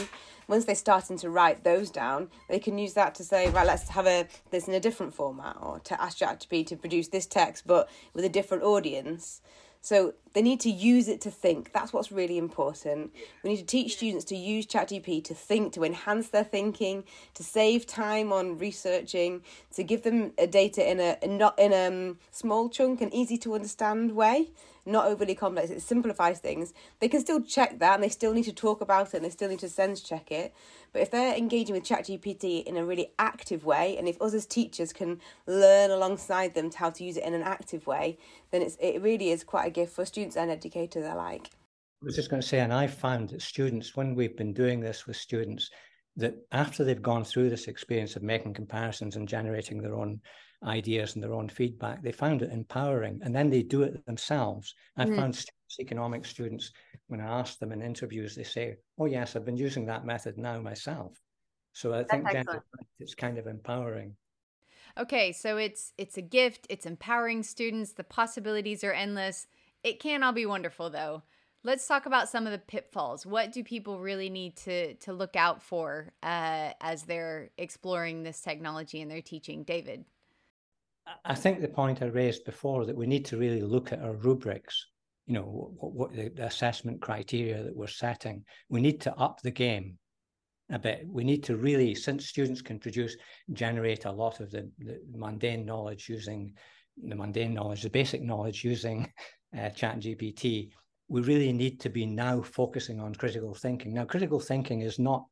[0.47, 3.89] once they're starting to write those down, they can use that to say, right, let's
[3.89, 7.65] have a this in a different format, or to ask ChatGPT to produce this text
[7.65, 9.41] but with a different audience.
[9.84, 11.74] So they need to use it to think.
[11.74, 13.12] That's what's really important.
[13.43, 17.43] We need to teach students to use ChatGPT to think, to enhance their thinking, to
[17.43, 19.41] save time on researching,
[19.76, 23.56] to give them data in a not in a um, small chunk and easy to
[23.56, 24.52] understand way
[24.86, 25.69] not overly complex.
[25.69, 26.74] It simplifies things.
[27.00, 29.30] They can still check that and they still need to talk about it and they
[29.30, 30.54] still need to sense check it.
[30.91, 34.46] But if they're engaging with ChatGPT in a really active way, and if us as
[34.46, 38.17] teachers can learn alongside them to how to use it in an active way,
[38.52, 41.50] then it's it really is quite a gift for students and educators alike.
[42.04, 44.82] I was just going to say, and I found that students, when we've been doing
[44.82, 45.69] this with students,
[46.17, 50.19] that after they've gone through this experience of making comparisons and generating their own
[50.65, 53.19] ideas and their own feedback, they found it empowering.
[53.23, 54.73] And then they do it themselves.
[54.97, 55.15] I mm.
[55.15, 56.71] found students, economics students,
[57.08, 60.38] when I ask them in interviews, they say, Oh, yes, I've been using that method
[60.38, 61.19] now myself.
[61.73, 62.28] So I think
[62.99, 64.15] it's kind of empowering.
[64.97, 69.47] Okay, so it's it's a gift, it's empowering students, the possibilities are endless.
[69.84, 71.23] It can all be wonderful though.
[71.63, 73.26] Let's talk about some of the pitfalls.
[73.26, 78.41] What do people really need to to look out for uh, as they're exploring this
[78.41, 79.63] technology in their teaching?
[79.63, 80.06] David.
[81.25, 84.13] I think the point I raised before that we need to really look at our
[84.13, 84.87] rubrics,
[85.25, 88.43] you know, what, what the, the assessment criteria that we're setting.
[88.69, 89.97] We need to up the game
[90.71, 91.05] a bit.
[91.07, 93.17] We need to really, since students can produce,
[93.51, 96.53] generate a lot of the, the mundane knowledge using
[97.01, 99.11] the mundane knowledge, the basic knowledge using
[99.57, 100.71] uh, Chat GPT,
[101.09, 103.93] we really need to be now focusing on critical thinking.
[103.93, 105.25] Now, critical thinking is not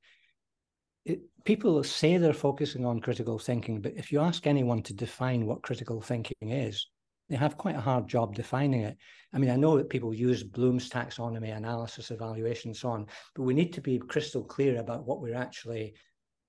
[1.06, 5.46] it, people say they're focusing on critical thinking, but if you ask anyone to define
[5.46, 6.88] what critical thinking is,
[7.30, 8.98] they have quite a hard job defining it.
[9.34, 13.44] I mean, I know that people use Bloom's taxonomy, analysis, evaluation, and so on, but
[13.44, 15.94] we need to be crystal clear about what we're actually,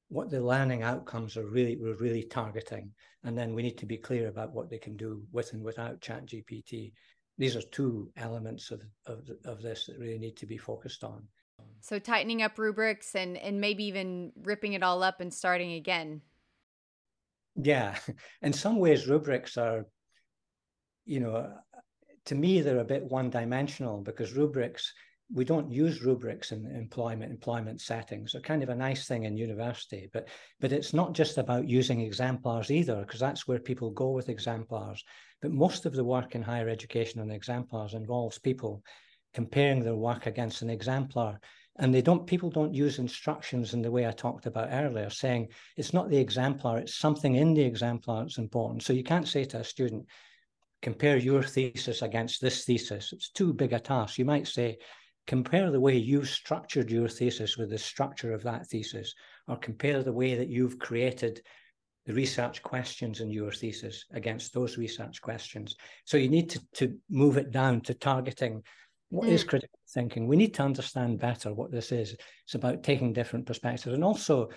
[0.08, 2.90] what the learning outcomes are really, we're really targeting.
[3.22, 6.00] And then we need to be clear about what they can do with and without
[6.00, 6.92] Chat GPT.
[7.38, 11.22] These are two elements of, of, of this that really need to be focused on.
[11.80, 16.22] So tightening up rubrics and and maybe even ripping it all up and starting again.
[17.56, 17.96] Yeah,
[18.42, 19.86] in some ways, rubrics are,
[21.04, 21.52] you know,
[22.26, 24.92] to me they're a bit one-dimensional because rubrics
[25.34, 28.32] we don't use rubrics in employment employment settings.
[28.32, 30.28] They're kind of a nice thing in university, but
[30.60, 35.02] but it's not just about using exemplars either, because that's where people go with exemplars.
[35.40, 38.82] But most of the work in higher education on exemplars involves people
[39.34, 41.40] comparing their work against an exemplar.
[41.76, 45.48] And they don't people don't use instructions in the way i talked about earlier saying
[45.78, 48.82] it's not the exemplar it's something in the exemplar that's important.
[48.82, 50.06] So you can't say to a student
[50.82, 53.12] compare your thesis against this thesis.
[53.12, 54.18] It's too big a task.
[54.18, 54.78] You might say
[55.26, 59.14] compare the way you've structured your thesis with the structure of that thesis
[59.48, 61.40] or compare the way that you've created
[62.06, 65.76] the research questions in your thesis against those research questions.
[66.04, 68.62] So you need to, to move it down to targeting
[69.12, 69.32] what mm.
[69.32, 70.26] is critical thinking?
[70.26, 72.16] We need to understand better what this is.
[72.44, 74.48] It's about taking different perspectives and also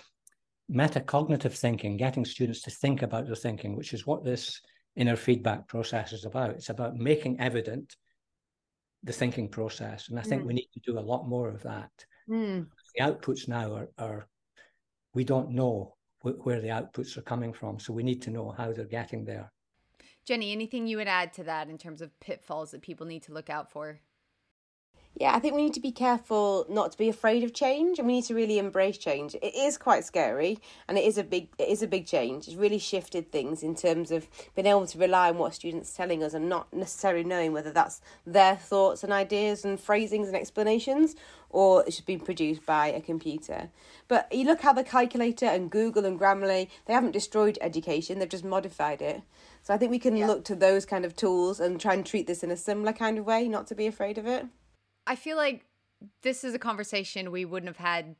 [0.72, 4.62] metacognitive thinking, getting students to think about their thinking, which is what this
[4.96, 6.50] inner feedback process is about.
[6.50, 7.96] It's about making evident
[9.04, 10.08] the thinking process.
[10.08, 10.46] And I think mm.
[10.46, 11.90] we need to do a lot more of that.
[12.26, 12.66] Mm.
[12.94, 14.26] The outputs now are, are
[15.12, 17.78] we don't know wh- where the outputs are coming from.
[17.78, 19.52] So we need to know how they're getting there.
[20.24, 23.34] Jenny, anything you would add to that in terms of pitfalls that people need to
[23.34, 24.00] look out for?
[25.18, 28.06] Yeah, I think we need to be careful not to be afraid of change, and
[28.06, 29.34] we need to really embrace change.
[29.36, 32.46] It is quite scary, and it is a big it is a big change.
[32.46, 36.22] It's really shifted things in terms of being able to rely on what students telling
[36.22, 41.16] us, and not necessarily knowing whether that's their thoughts and ideas and phrasings and explanations,
[41.48, 43.70] or it's been produced by a computer.
[44.08, 48.28] But you look how the calculator and Google and Grammarly they haven't destroyed education; they've
[48.28, 49.22] just modified it.
[49.62, 50.26] So I think we can yeah.
[50.26, 53.16] look to those kind of tools and try and treat this in a similar kind
[53.16, 54.44] of way, not to be afraid of it.
[55.06, 55.66] I feel like
[56.22, 58.16] this is a conversation we wouldn't have had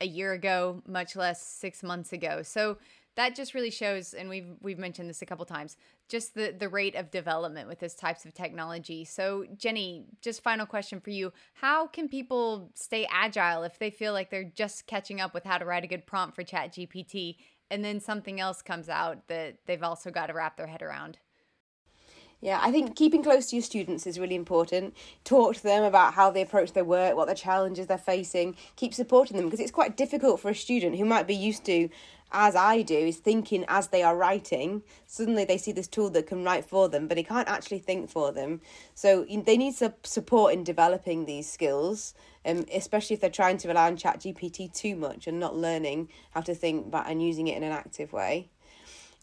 [0.00, 2.42] a year ago, much less six months ago.
[2.42, 2.78] So
[3.16, 5.76] that just really shows, and we've we've mentioned this a couple times,
[6.08, 9.04] just the the rate of development with this types of technology.
[9.04, 14.12] So Jenny, just final question for you: How can people stay agile if they feel
[14.12, 17.36] like they're just catching up with how to write a good prompt for Chat GPT,
[17.70, 21.18] and then something else comes out that they've also got to wrap their head around?
[22.44, 24.94] Yeah, I think keeping close to your students is really important.
[25.24, 28.54] Talk to them about how they approach their work, what the challenges they're facing.
[28.76, 31.88] Keep supporting them because it's quite difficult for a student who might be used to,
[32.32, 34.82] as I do, is thinking as they are writing.
[35.06, 38.10] Suddenly they see this tool that can write for them, but it can't actually think
[38.10, 38.60] for them.
[38.94, 42.12] So they need some support in developing these skills,
[42.44, 46.42] um, especially if they're trying to rely on ChatGPT too much and not learning how
[46.42, 48.50] to think but and using it in an active way.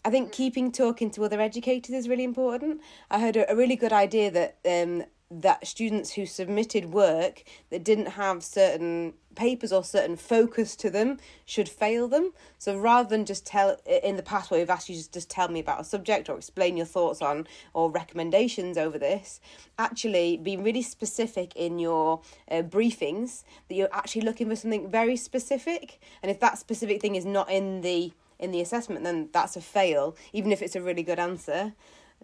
[0.04, 2.80] I think keeping talking to other educators is really important.
[3.10, 5.04] I heard a, a really good idea that um,
[5.40, 11.18] that students who submitted work that didn't have certain papers or certain focus to them
[11.46, 12.32] should fail them.
[12.58, 15.48] So rather than just tell in the past where we've asked you to just tell
[15.48, 19.40] me about a subject or explain your thoughts on or recommendations over this,
[19.78, 25.16] actually be really specific in your uh, briefings that you're actually looking for something very
[25.16, 25.98] specific.
[26.22, 28.12] And if that specific thing is not in the
[28.42, 31.72] in the assessment, then that's a fail, even if it's a really good answer.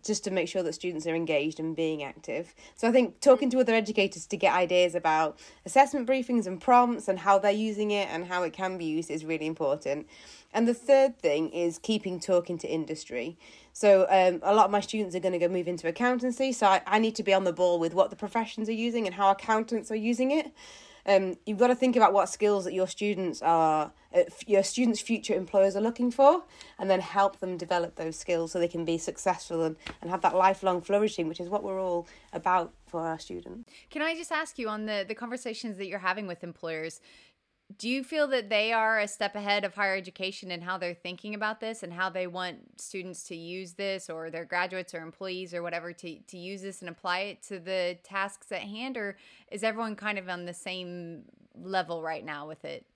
[0.04, 2.54] just to make sure that students are engaged and being active.
[2.76, 7.08] So I think talking to other educators to get ideas about assessment briefings and prompts
[7.08, 10.08] and how they're using it and how it can be used is really important.
[10.52, 13.36] And the third thing is keeping talking to industry.
[13.72, 16.66] So um, a lot of my students are going to go move into accountancy, so
[16.66, 19.14] I, I need to be on the ball with what the professions are using and
[19.14, 20.50] how accountants are using it.
[21.08, 25.00] Um, you've got to think about what skills that your students are, uh, your students'
[25.00, 26.44] future employers are looking for,
[26.78, 30.20] and then help them develop those skills so they can be successful and, and have
[30.20, 33.70] that lifelong flourishing, which is what we're all about for our students.
[33.90, 37.00] Can I just ask you on the the conversations that you're having with employers?
[37.76, 40.94] Do you feel that they are a step ahead of higher education and how they're
[40.94, 45.02] thinking about this and how they want students to use this or their graduates or
[45.02, 48.96] employees or whatever to, to use this and apply it to the tasks at hand
[48.96, 49.16] or
[49.50, 51.22] is everyone kind of on the same
[51.60, 52.86] level right now with it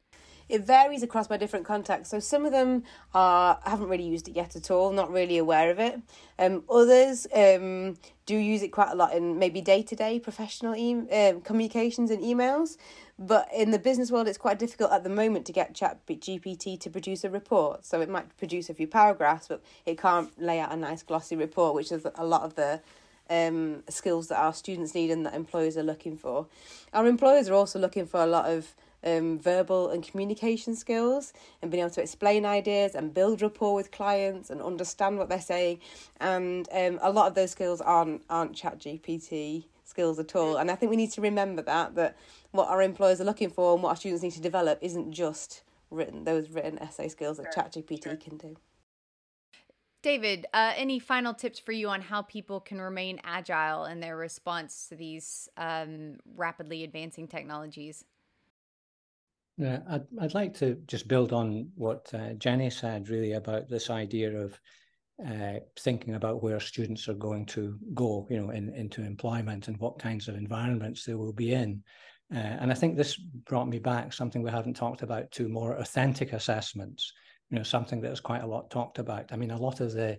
[0.48, 2.10] it varies across my different contacts.
[2.10, 2.82] So some of them
[3.14, 6.00] are haven't really used it yet at all, not really aware of it.
[6.38, 7.96] Um, others um,
[8.26, 12.10] do use it quite a lot in maybe day to day professional e- um, communications
[12.10, 12.76] and emails.
[13.24, 16.78] But in the business world, it's quite difficult at the moment to get Chat GPT
[16.80, 17.86] to produce a report.
[17.86, 21.36] So it might produce a few paragraphs, but it can't lay out a nice glossy
[21.36, 22.80] report, which is a lot of the
[23.30, 26.46] um, skills that our students need and that employers are looking for.
[26.92, 31.70] Our employers are also looking for a lot of um, verbal and communication skills and
[31.70, 35.78] being able to explain ideas and build rapport with clients and understand what they're saying.
[36.20, 40.56] And um, a lot of those skills aren't aren't Chat GPT skills at all.
[40.56, 42.16] And I think we need to remember that that
[42.52, 45.64] what our employers are looking for and what our students need to develop isn't just
[45.90, 48.16] written those written essay skills that sure, ChatGPT sure.
[48.16, 48.56] can do.
[50.02, 54.16] David, uh, any final tips for you on how people can remain agile in their
[54.16, 58.04] response to these um, rapidly advancing technologies?
[59.58, 63.90] Yeah, I'd, I'd like to just build on what uh, Jenny said, really, about this
[63.90, 64.58] idea of
[65.24, 69.78] uh, thinking about where students are going to go, you know, in, into employment and
[69.78, 71.82] what kinds of environments they will be in.
[72.32, 75.76] Uh, and I think this brought me back something we haven't talked about to more
[75.76, 77.12] authentic assessments,
[77.50, 79.32] you know, something that is quite a lot talked about.
[79.32, 80.18] I mean, a lot of the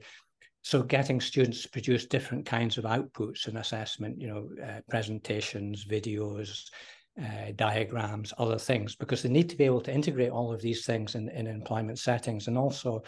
[0.62, 5.84] so getting students to produce different kinds of outputs in assessment, you know, uh, presentations,
[5.84, 6.70] videos,
[7.22, 10.86] uh, diagrams, other things, because they need to be able to integrate all of these
[10.86, 13.04] things in, in employment settings and also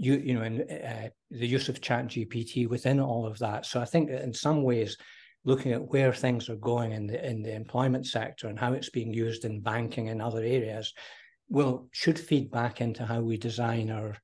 [0.00, 3.80] you you know in uh, the use of chat gpt within all of that so
[3.80, 4.96] i think in some ways
[5.44, 8.90] looking at where things are going in the in the employment sector and how it's
[8.90, 10.92] being used in banking and other areas
[11.48, 14.16] will should feed back into how we design our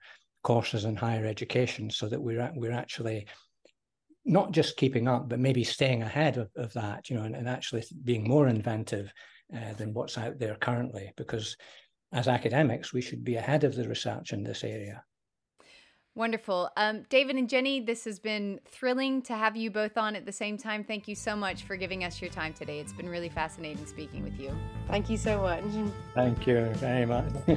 [0.42, 3.26] courses in higher education so that we're we're actually
[4.24, 7.48] not just keeping up but maybe staying ahead of, of that you know and, and
[7.48, 9.12] actually being more inventive
[9.54, 11.12] uh, than what's out there currently.
[11.16, 11.56] Because
[12.12, 15.02] as academics we should be ahead of the research in this area
[16.16, 16.70] Wonderful.
[16.78, 20.32] Um, David and Jenny, this has been thrilling to have you both on at the
[20.32, 20.82] same time.
[20.82, 22.80] Thank you so much for giving us your time today.
[22.80, 24.56] It's been really fascinating speaking with you.
[24.88, 25.62] Thank you so much.
[26.14, 27.30] Thank you very much.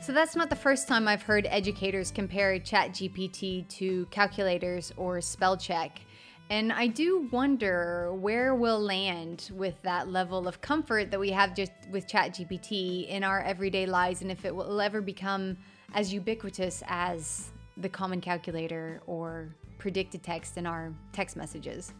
[0.00, 5.56] so that's not the first time I've heard educators compare ChatGPT to calculators or spell
[5.56, 6.02] check.
[6.50, 11.54] And I do wonder where we'll land with that level of comfort that we have
[11.54, 15.56] just with ChatGPT in our everyday lives and if it will ever become
[15.94, 21.92] as ubiquitous as the common calculator or predicted text in our text messages.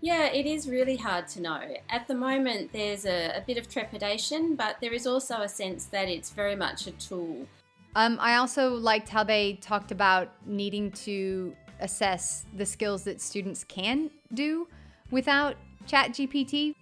[0.00, 1.60] Yeah, it is really hard to know.
[1.90, 5.84] At the moment, there's a, a, bit of trepidation, but there is also a sense
[5.86, 7.46] that it's very much a tool.
[7.94, 13.64] Um, I also liked how they talked about needing to assess the skills that students
[13.64, 14.68] can do
[15.10, 15.56] without
[15.86, 16.74] ChatGPT.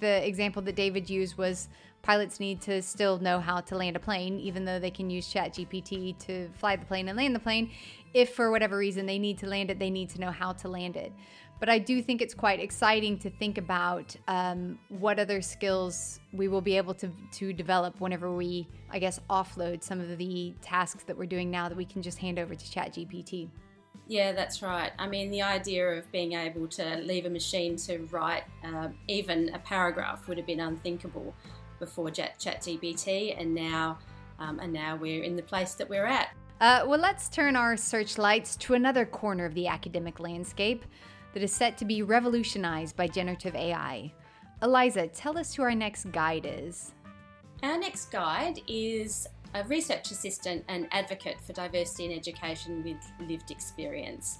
[0.00, 1.68] The example that David used was
[2.02, 5.32] pilots need to still know how to land a plane, even though they can use
[5.32, 7.70] ChatGPT to fly the plane and land the plane.
[8.14, 10.68] If for whatever reason they need to land it, they need to know how to
[10.68, 11.12] land it.
[11.58, 16.48] But I do think it's quite exciting to think about um, what other skills we
[16.48, 21.04] will be able to, to develop whenever we, I guess, offload some of the tasks
[21.04, 23.48] that we're doing now that we can just hand over to ChatGPT.
[24.06, 24.92] Yeah, that's right.
[24.98, 29.54] I mean, the idea of being able to leave a machine to write uh, even
[29.54, 31.34] a paragraph would have been unthinkable
[31.78, 33.98] before ChatGPT, and now,
[34.38, 36.28] um, and now we're in the place that we're at.
[36.60, 40.84] Uh, well, let's turn our searchlights to another corner of the academic landscape
[41.34, 44.10] that is set to be revolutionized by generative AI.
[44.62, 46.94] Eliza, tell us who our next guide is.
[47.62, 53.50] Our next guide is a research assistant and advocate for diversity in education with lived
[53.50, 54.38] experience.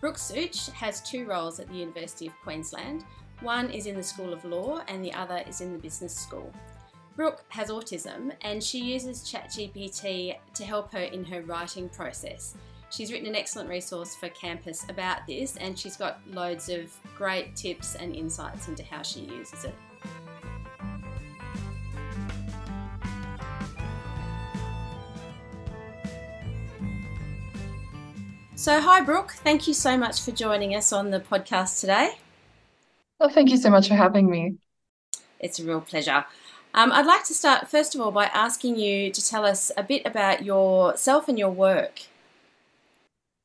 [0.00, 3.04] Brooke Szücs has two roles at the University of Queensland.
[3.40, 6.52] One is in the School of Law and the other is in the Business School.
[7.16, 12.54] Brooke has autism and she uses ChatGPT to help her in her writing process.
[12.90, 17.56] She's written an excellent resource for campus about this and she's got loads of great
[17.56, 19.74] tips and insights into how she uses it.
[28.56, 29.32] So, hi, Brooke.
[29.32, 32.18] Thank you so much for joining us on the podcast today.
[33.20, 34.56] Well, thank you so much for having me.
[35.40, 36.26] It's a real pleasure.
[36.74, 39.82] Um, I'd like to start, first of all, by asking you to tell us a
[39.82, 42.00] bit about yourself and your work.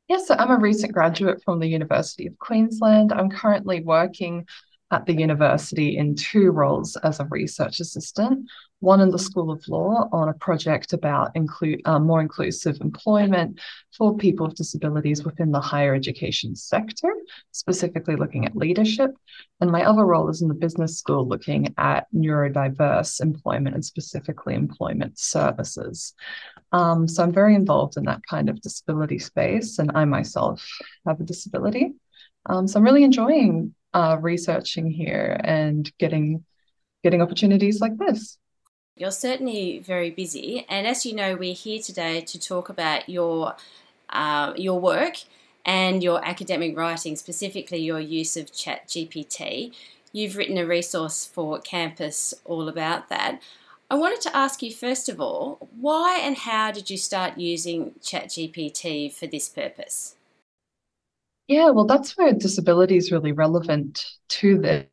[0.07, 3.13] Yes, so I'm a recent graduate from the University of Queensland.
[3.13, 4.45] I'm currently working
[4.91, 8.47] at the university in two roles as a research assistant
[8.81, 13.59] one in the School of Law on a project about include, uh, more inclusive employment
[13.95, 17.13] for people with disabilities within the higher education sector,
[17.51, 19.11] specifically looking at leadership.
[19.61, 24.55] And my other role is in the business school looking at neurodiverse employment and specifically
[24.55, 26.15] employment services.
[26.71, 30.67] Um, so I'm very involved in that kind of disability space, and I myself
[31.05, 31.93] have a disability.
[32.47, 36.45] Um, so I'm really enjoying uh, researching here and getting
[37.03, 38.37] getting opportunities like this.
[38.95, 43.55] You're certainly very busy, and as you know, we're here today to talk about your
[44.09, 45.15] uh, your work
[45.65, 49.73] and your academic writing, specifically your use of ChatGPT.
[50.11, 53.41] You've written a resource for campus all about that.
[53.89, 57.93] I wanted to ask you first of all, why and how did you start using
[58.01, 60.15] ChatGPT for this purpose?
[61.47, 64.87] Yeah, well, that's where disability is really relevant to this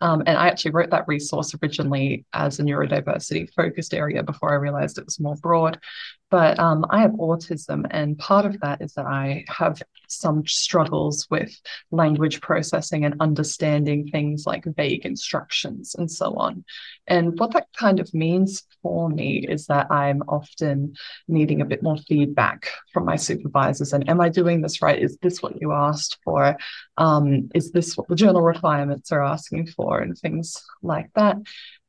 [0.00, 4.54] um, and I actually wrote that resource originally as a neurodiversity focused area before I
[4.54, 5.78] realized it was more broad.
[6.30, 11.26] But um, I have autism, and part of that is that I have some struggles
[11.30, 11.54] with
[11.90, 16.64] language processing and understanding things like vague instructions and so on.
[17.06, 20.94] And what that kind of means for me is that I'm often
[21.28, 23.92] needing a bit more feedback from my supervisors.
[23.92, 25.00] And am I doing this right?
[25.00, 26.56] Is this what you asked for?
[26.96, 30.00] Um, is this what the journal requirements are asking for?
[30.00, 31.36] And things like that.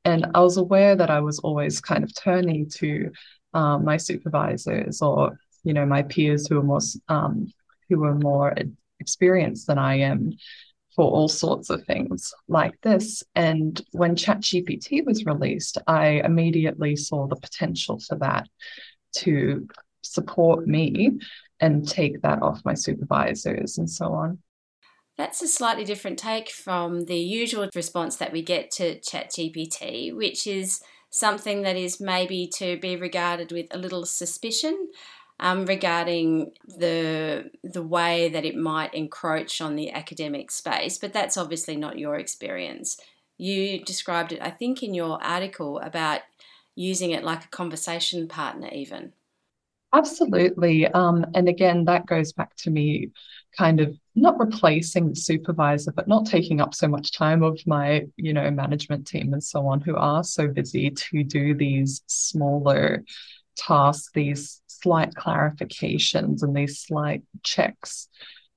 [0.05, 3.11] And I was aware that I was always kind of turning to
[3.53, 7.51] um, my supervisors or you know my peers who are more um,
[7.89, 8.53] who are more
[8.99, 10.33] experienced than I am
[10.95, 13.23] for all sorts of things like this.
[13.35, 18.47] And when ChatGPT was released, I immediately saw the potential for that
[19.19, 19.67] to
[20.01, 21.19] support me
[21.59, 24.39] and take that off my supervisors and so on.
[25.17, 30.47] That's a slightly different take from the usual response that we get to ChatGPT, which
[30.47, 34.89] is something that is maybe to be regarded with a little suspicion
[35.39, 40.97] um, regarding the the way that it might encroach on the academic space.
[40.97, 42.99] But that's obviously not your experience.
[43.38, 46.22] You described it, I think, in your article about
[46.76, 49.14] using it like a conversation partner, even.
[49.93, 50.88] Absolutely.
[50.88, 53.10] Um, and again, that goes back to me
[53.57, 58.05] kind of not replacing the supervisor, but not taking up so much time of my,
[58.15, 63.03] you know, management team and so on who are so busy to do these smaller
[63.55, 68.07] tasks, these slight clarifications and these slight checks.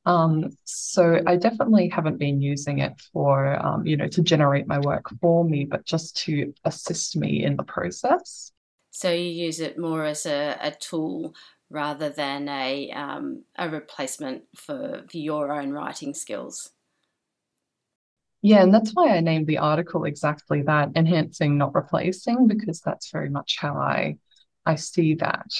[0.04, 4.80] Um, so I definitely haven't been using it for, um, you know, to generate my
[4.80, 8.52] work for me, but just to assist me in the process.
[8.90, 11.34] So you use it more as a, a tool
[11.72, 16.70] rather than a, um, a replacement for, for your own writing skills.
[18.42, 23.10] Yeah, and that's why I named the article exactly that, enhancing, not replacing, because that's
[23.10, 24.18] very much how I
[24.66, 25.50] I see that.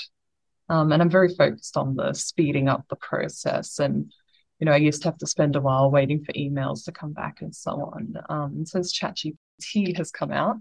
[0.69, 3.79] Um, and I'm very focused on the speeding up the process.
[3.79, 4.13] And,
[4.59, 7.13] you know, I used to have to spend a while waiting for emails to come
[7.13, 8.15] back and so on.
[8.29, 10.57] Um, since ChatGPT has come out,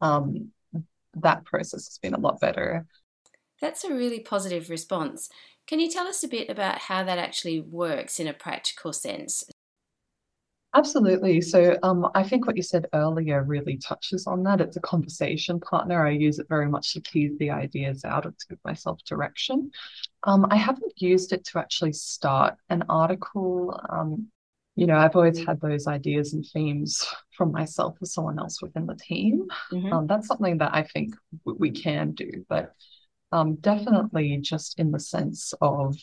[0.00, 0.50] um,
[1.14, 2.86] that process has been a lot better.
[3.60, 5.28] That's a really positive response.
[5.66, 9.44] Can you tell us a bit about how that actually works in a practical sense?
[10.74, 11.40] Absolutely.
[11.40, 14.60] So um, I think what you said earlier really touches on that.
[14.60, 16.06] It's a conversation partner.
[16.06, 19.70] I use it very much to tease the ideas out and to give myself direction.
[20.24, 23.80] Um, I haven't used it to actually start an article.
[23.88, 24.28] Um,
[24.76, 27.04] you know, I've always had those ideas and themes
[27.36, 29.46] from myself or someone else within the team.
[29.72, 29.92] Mm-hmm.
[29.92, 32.74] Um, that's something that I think w- we can do, but
[33.32, 35.96] um, definitely just in the sense of,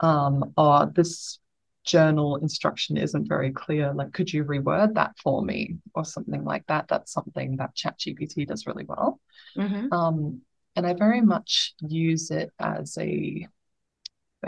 [0.00, 1.38] um, oh, this
[1.84, 3.92] journal instruction isn't very clear.
[3.92, 6.88] Like, could you reword that for me or something like that?
[6.88, 9.20] That's something that ChatGPT does really well.
[9.56, 9.92] Mm-hmm.
[9.92, 10.42] Um,
[10.76, 13.46] and I very much use it as a.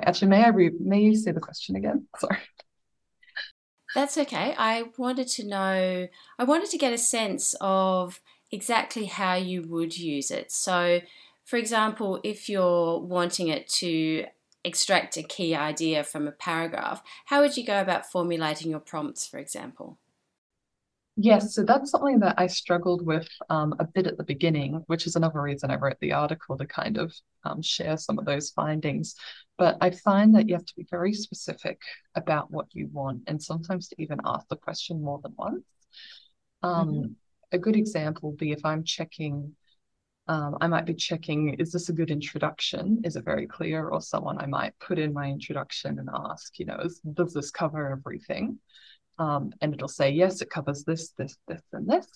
[0.01, 2.07] Actually, may I re- may you say the question again?
[2.18, 2.39] Sorry.
[3.95, 4.55] That's okay.
[4.57, 6.09] I wanted to know.
[6.39, 8.20] I wanted to get a sense of
[8.51, 10.51] exactly how you would use it.
[10.51, 11.01] So,
[11.53, 14.24] for example, if you're wanting it to
[14.64, 19.26] extract a key idea from a paragraph, how would you go about formulating your prompts,
[19.26, 19.98] for example?
[21.14, 25.07] Yes, so that's something that I struggled with um, a bit at the beginning, which
[25.07, 28.48] is another reason I wrote the article to kind of um, share some of those
[28.48, 29.14] findings.
[29.59, 31.82] But I find that you have to be very specific
[32.14, 35.64] about what you want, and sometimes to even ask the question more than once.
[36.62, 37.12] Um, mm-hmm.
[37.53, 39.55] A good example would be if I'm checking,
[40.29, 43.01] um, I might be checking, is this a good introduction?
[43.05, 43.89] Is it very clear?
[43.89, 47.51] Or someone I might put in my introduction and ask, you know, is, does this
[47.51, 48.59] cover everything?
[49.18, 52.07] Um, and it'll say, yes, it covers this, this, this, and this.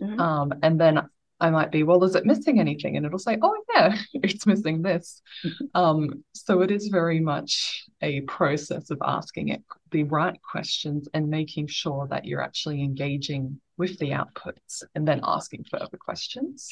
[0.00, 0.20] Mm-hmm.
[0.20, 1.02] Um, and then
[1.40, 2.96] I might be, well, is it missing anything?
[2.96, 5.22] And it'll say, oh, yeah, it's missing this.
[5.44, 5.80] Mm-hmm.
[5.80, 11.28] Um, so it is very much a process of asking it the right questions and
[11.28, 16.68] making sure that you're actually engaging with the outputs and then asking further questions.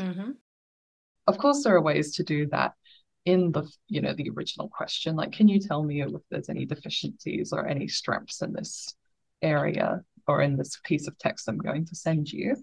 [0.00, 0.32] Mm-hmm.
[1.26, 2.72] Of course, there are ways to do that
[3.24, 6.64] in the you know the original question like can you tell me if there's any
[6.64, 8.94] deficiencies or any strengths in this
[9.42, 12.56] area or in this piece of text I'm going to send you.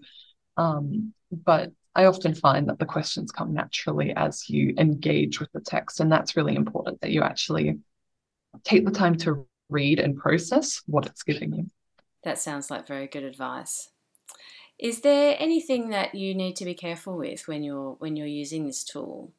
[0.56, 5.60] Um, but I often find that the questions come naturally as you engage with the
[5.60, 6.00] text.
[6.00, 7.78] And that's really important that you actually
[8.64, 11.70] take the time to read and process what it's giving you.
[12.24, 13.90] That sounds like very good advice.
[14.78, 18.66] Is there anything that you need to be careful with when you're when you're using
[18.66, 19.32] this tool?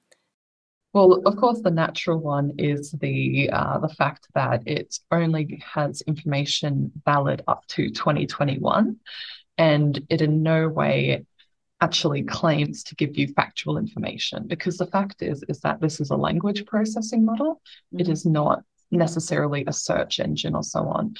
[0.93, 6.01] Well, of course, the natural one is the uh, the fact that it only has
[6.01, 8.95] information valid up to 2021,
[9.57, 11.25] and it in no way
[11.81, 14.47] actually claims to give you factual information.
[14.47, 17.55] Because the fact is, is that this is a language processing model.
[17.93, 17.99] Mm-hmm.
[17.99, 21.15] It is not necessarily a search engine or so on.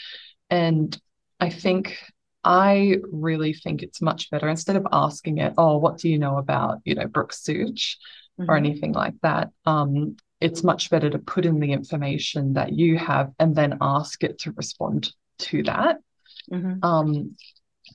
[0.49, 0.97] And
[1.39, 1.97] I think
[2.45, 6.37] I really think it's much better instead of asking it, oh, what do you know
[6.37, 7.95] about, you know, Brooke Szücs?
[8.39, 8.49] mm-hmm.
[8.49, 9.51] or anything like that.
[9.65, 14.23] Um, it's much better to put in the information that you have and then ask
[14.23, 15.97] it to respond to that.
[16.51, 16.83] Mm-hmm.
[16.83, 17.35] Um,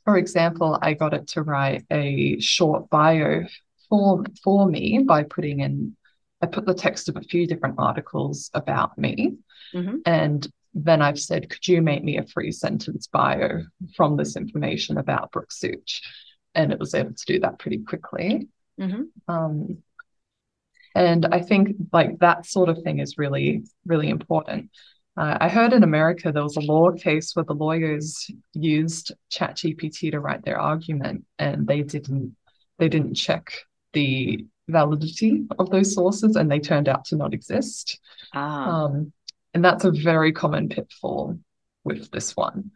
[0.04, 3.44] for example, I got it to write a short bio
[3.88, 5.96] for, for me by putting in,
[6.40, 9.36] I put the text of a few different articles about me.
[9.74, 9.98] Mm-hmm.
[10.06, 13.62] And then I've said, could you make me a three sentence bio
[13.96, 16.00] from this information about Brooke Szücs?
[16.54, 18.48] And it was able to do that pretty quickly.
[18.80, 19.32] Mm-hmm.
[19.32, 19.82] Um,
[20.94, 24.70] and I think like that sort of thing is really, really important.
[25.16, 30.12] Uh, I heard in America there was a law case where the lawyers used ChatGPT
[30.12, 32.36] to write their argument, and they didn't
[32.78, 33.52] they didn't check
[33.92, 38.00] the validity of those sources, and they turned out to not exist.
[38.32, 38.84] Ah.
[38.84, 39.12] Um,
[39.54, 41.38] and that's a very common pitfall
[41.84, 42.70] with this one,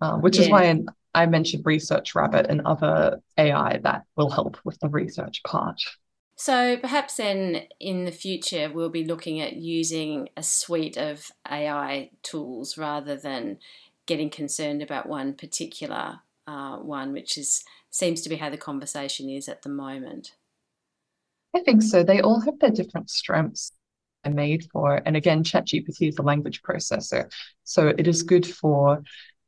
[0.00, 0.42] um, which yeah.
[0.42, 0.84] is why
[1.14, 5.80] I mentioned Research Rabbit and other AI that will help with the research part.
[6.36, 12.10] So perhaps then in the future we'll be looking at using a suite of AI
[12.22, 13.58] tools rather than
[14.06, 19.30] getting concerned about one particular uh, one, which is seems to be how the conversation
[19.30, 20.32] is at the moment.
[21.54, 22.02] I think so.
[22.02, 23.70] They all have their different strengths
[24.28, 25.00] made for.
[25.04, 27.32] And again, ChatGPT is a language processor.
[27.64, 29.02] So it is good for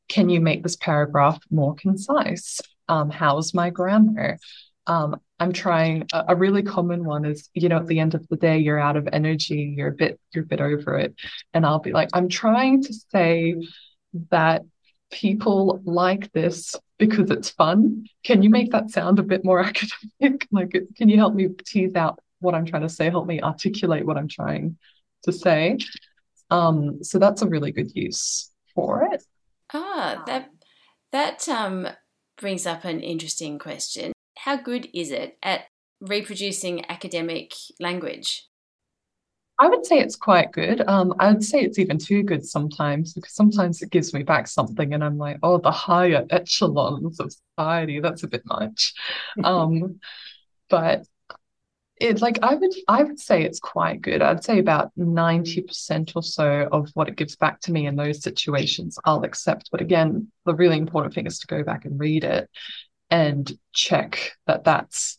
[0.09, 2.61] can you make this paragraph more concise?
[2.89, 4.39] Um, how's my grammar?
[4.87, 8.27] Um, I'm trying a, a, really common one is, you know, at the end of
[8.29, 11.15] the day, you're out of energy, you're a bit, you're a bit over it.
[11.53, 13.57] And I'll be like, I'm trying to say
[14.31, 14.63] that
[15.11, 18.07] people like this because it's fun.
[18.23, 19.61] Can you make that sound a bit more
[20.21, 20.47] academic?
[20.53, 23.11] like, can you help me tease out what I'm trying to say?
[23.11, 24.79] Help me articulate what I'm trying
[25.25, 25.79] to say.
[26.51, 29.23] Um, so that's a really good use for it.
[29.75, 30.51] Ah, that
[31.13, 31.89] that um
[32.41, 34.13] brings up an interesting question
[34.47, 35.63] how good is it at
[36.01, 38.47] reproducing academic language?
[39.59, 40.87] I would say it's quite good.
[40.87, 44.47] Um, I would say it's even too good sometimes because sometimes it gives me back
[44.47, 48.95] something and I'm like, oh, the higher echelons of society, that's a bit much.
[49.45, 49.99] Um,
[50.69, 51.07] but
[51.99, 54.21] it's like I would I would say it's quite good.
[54.21, 58.23] I'd say about 90% or so of what it gives back to me in those
[58.23, 59.71] situations I'll accept.
[59.71, 62.51] But again, the really important thing is to go back and read it
[63.11, 65.19] and check that that's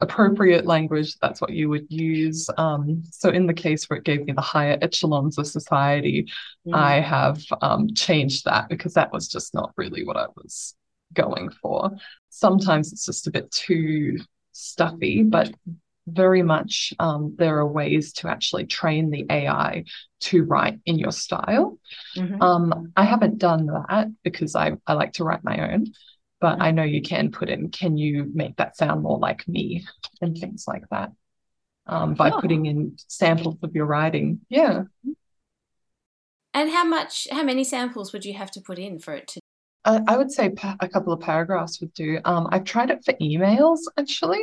[0.00, 4.24] appropriate language that's what you would use um, so in the case where it gave
[4.24, 6.30] me the higher echelons of society
[6.66, 6.74] mm.
[6.74, 10.76] i have um, changed that because that was just not really what i was
[11.14, 11.90] going for
[12.28, 14.18] sometimes it's just a bit too
[14.52, 15.52] stuffy but
[16.12, 19.84] very much um, there are ways to actually train the ai
[20.20, 21.78] to write in your style
[22.16, 22.42] mm-hmm.
[22.42, 25.86] Um, i haven't done that because I, I like to write my own
[26.40, 26.62] but mm-hmm.
[26.62, 29.84] I know you can put in, can you make that sound more like me
[30.20, 31.10] and things like that
[31.88, 32.40] um, by oh.
[32.40, 34.40] putting in samples of your writing.
[34.48, 34.84] Yeah.
[36.54, 39.40] And how much, how many samples would you have to put in for it to?
[39.84, 42.18] I, I would say a couple of paragraphs would do.
[42.24, 44.42] Um, I've tried it for emails actually,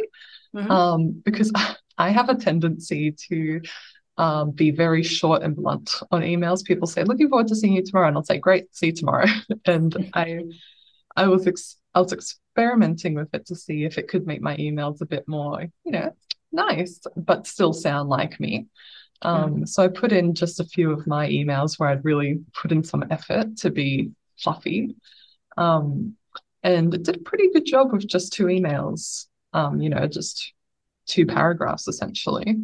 [0.56, 0.72] mm-hmm.
[0.72, 1.52] um, because
[1.98, 3.62] I have a tendency to
[4.18, 6.64] um, be very short and blunt on emails.
[6.64, 9.28] People say, "Looking forward to seeing you tomorrow," and I'll say, "Great, see you tomorrow."
[9.66, 10.44] and I,
[11.16, 14.56] I was ex- I was experimenting with it to see if it could make my
[14.58, 16.12] emails a bit more, you know,
[16.52, 18.68] nice, but still sound like me.
[19.22, 19.68] Um, mm.
[19.68, 22.84] So I put in just a few of my emails where I'd really put in
[22.84, 24.96] some effort to be fluffy.
[25.58, 26.16] Um,
[26.64, 30.54] and it did a pretty good job with just two emails, um, you know, just
[31.08, 32.58] two paragraphs essentially.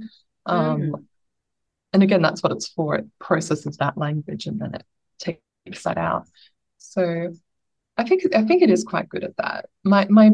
[0.46, 1.06] Um, mm.
[1.94, 2.96] And again, that's what it's for.
[2.96, 4.84] It processes that language and then it
[5.66, 6.28] takes that out.
[6.78, 7.34] So
[7.98, 9.70] I think I think it is quite good at that.
[9.84, 10.32] My my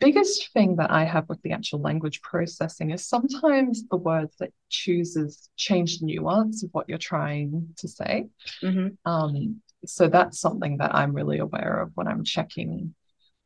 [0.00, 4.52] biggest thing that I have with the actual language processing is sometimes the words that
[4.68, 8.28] chooses change the nuance of what you're trying to say.
[8.62, 8.88] Mm-hmm.
[9.10, 12.94] Um, so that's something that I'm really aware of when I'm checking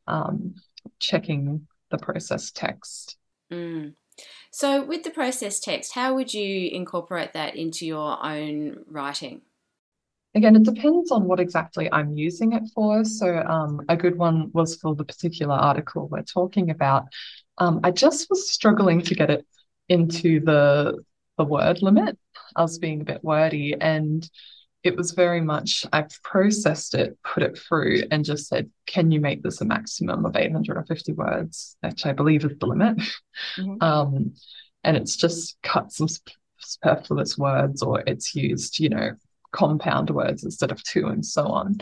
[0.07, 0.55] um,
[0.99, 3.17] checking the process text.
[3.51, 3.93] Mm.
[4.51, 9.41] So, with the process text, how would you incorporate that into your own writing?
[10.33, 13.03] Again, it depends on what exactly I'm using it for.
[13.03, 17.05] So, um, a good one was for the particular article we're talking about.
[17.57, 19.45] Um, I just was struggling to get it
[19.89, 21.03] into the
[21.37, 22.17] the word limit.
[22.55, 24.27] I was being a bit wordy, and
[24.85, 29.19] it was very much I've processed it, put it through, and just said, "Can you
[29.19, 33.01] make this a maximum of 850 words?" Which I believe is the limit.
[33.57, 33.81] Mm-hmm.
[33.81, 34.35] Um,
[34.83, 36.07] and it's just cut some
[36.59, 39.15] superfluous words, or it's used, you know,
[39.51, 41.79] compound words instead of two, and so on.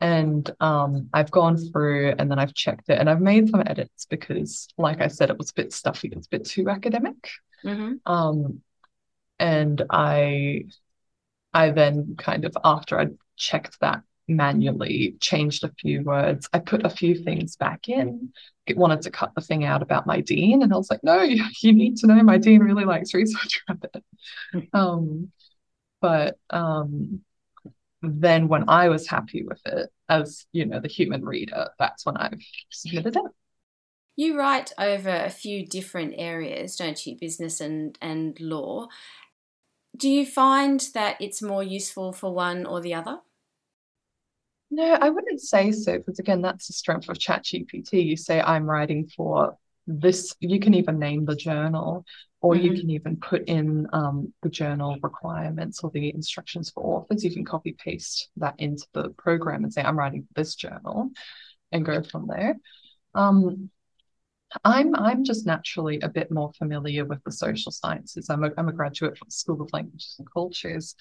[0.00, 4.04] And um, I've gone through and then I've checked it and I've made some edits
[4.04, 7.30] because, like I said, it was a bit stuffy, it's a bit too academic.
[7.64, 7.94] Mm-hmm.
[8.04, 8.60] Um,
[9.38, 10.64] and I
[11.54, 16.48] I then kind of, after I checked that manually, changed a few words.
[16.52, 18.32] I put a few things back in.
[18.66, 20.62] It wanted to cut the thing out about my dean.
[20.62, 23.62] And I was like, no, you, you need to know my dean really likes Research
[23.68, 24.04] Rabbit.
[24.72, 25.30] um,
[26.00, 27.20] but um,
[28.02, 32.16] then when I was happy with it, as you know, the human reader, that's when
[32.16, 32.40] I've
[32.70, 33.22] submitted it.
[34.16, 37.16] You write over a few different areas, don't you?
[37.18, 38.88] Business and, and law.
[39.96, 43.18] Do you find that it's more useful for one or the other?
[44.70, 48.04] No, I wouldn't say so, because again, that's the strength of ChatGPT.
[48.04, 52.04] You say, I'm writing for this, you can even name the journal,
[52.40, 52.64] or mm-hmm.
[52.64, 57.22] you can even put in um, the journal requirements or the instructions for authors.
[57.22, 61.10] You can copy paste that into the program and say, I'm writing for this journal
[61.70, 62.58] and go from there.
[63.14, 63.70] Um,
[64.64, 68.30] I'm I'm just naturally a bit more familiar with the social sciences.
[68.30, 70.94] I'm a, I'm a graduate from the School of Languages and Cultures,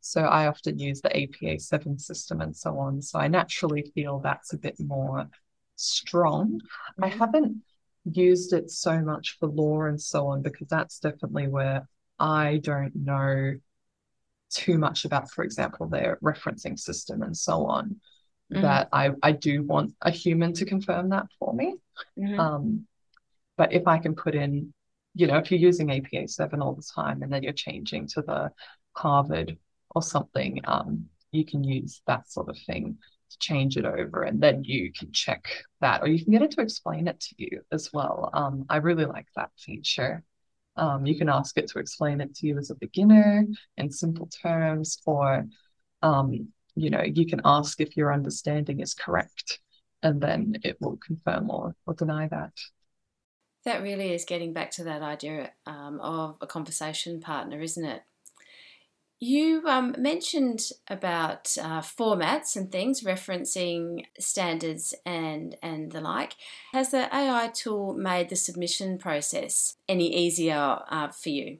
[0.00, 3.02] so I often use the APA seven system and so on.
[3.02, 5.28] So I naturally feel that's a bit more
[5.76, 6.60] strong.
[7.00, 7.18] I mm-hmm.
[7.18, 7.62] haven't
[8.04, 11.86] used it so much for law and so on because that's definitely where
[12.18, 13.54] I don't know
[14.50, 18.00] too much about, for example, their referencing system and so on.
[18.52, 18.62] Mm-hmm.
[18.62, 21.76] That I, I do want a human to confirm that for me.
[22.18, 22.40] Mm-hmm.
[22.40, 22.86] Um,
[23.60, 24.72] but if I can put in,
[25.12, 28.22] you know, if you're using APA 7 all the time and then you're changing to
[28.22, 28.50] the
[28.96, 29.58] Harvard
[29.90, 32.96] or something, um, you can use that sort of thing
[33.30, 35.44] to change it over and then you can check
[35.82, 38.30] that or you can get it to explain it to you as well.
[38.32, 40.24] Um, I really like that feature.
[40.76, 43.44] Um, you can ask it to explain it to you as a beginner
[43.76, 45.44] in simple terms, or
[46.00, 49.60] um, you know, you can ask if your understanding is correct,
[50.02, 52.52] and then it will confirm or, or deny that.
[53.64, 58.02] That really is getting back to that idea um, of a conversation partner, isn't it?
[59.22, 66.36] You um, mentioned about uh, formats and things, referencing standards and and the like.
[66.72, 71.58] Has the AI tool made the submission process any easier uh, for you?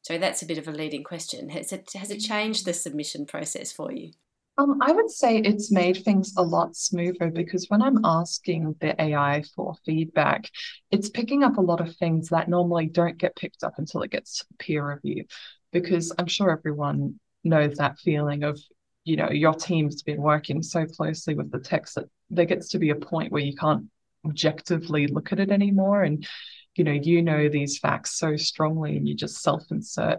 [0.00, 1.50] So that's a bit of a leading question.
[1.50, 4.12] Has it has it changed the submission process for you?
[4.58, 9.00] Um, I would say it's made things a lot smoother because when I'm asking the
[9.00, 10.50] AI for feedback,
[10.90, 14.10] it's picking up a lot of things that normally don't get picked up until it
[14.10, 15.26] gets peer review.
[15.72, 18.58] Because I'm sure everyone knows that feeling of,
[19.04, 22.80] you know, your team's been working so closely with the text that there gets to
[22.80, 23.84] be a point where you can't
[24.26, 26.02] objectively look at it anymore.
[26.02, 26.26] And,
[26.74, 30.18] you know, you know these facts so strongly and you just self insert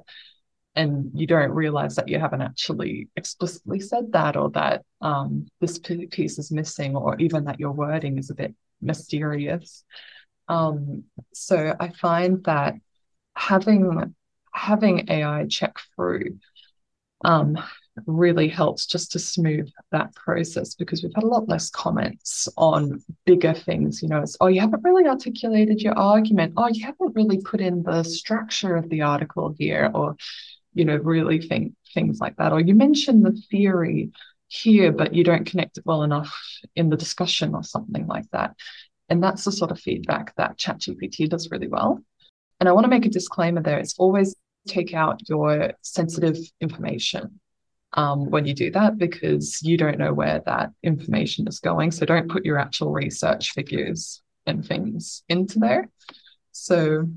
[0.79, 5.77] and you don't realize that you haven't actually explicitly said that or that um, this
[5.77, 9.83] piece is missing or even that your wording is a bit mysterious
[10.47, 11.03] um,
[11.33, 12.75] so i find that
[13.35, 14.15] having
[14.53, 16.39] having ai check through
[17.25, 17.57] um,
[18.05, 23.03] really helps just to smooth that process because we've had a lot less comments on
[23.25, 24.01] bigger things.
[24.01, 26.53] You know, it's, oh, you haven't really articulated your argument.
[26.55, 30.15] Oh, you haven't really put in the structure of the article here, or
[30.73, 32.51] you know, really think things like that.
[32.51, 34.11] Or you mentioned the theory
[34.47, 36.35] here, but you don't connect it well enough
[36.75, 38.55] in the discussion or something like that.
[39.09, 41.99] And that's the sort of feedback that ChatGPT does really well.
[42.59, 43.79] And I want to make a disclaimer there.
[43.79, 44.35] It's always
[44.67, 47.39] take out your sensitive information
[47.93, 51.91] um, when you do that because you don't know where that information is going.
[51.91, 55.89] So don't put your actual research figures and things into there.
[56.51, 57.07] So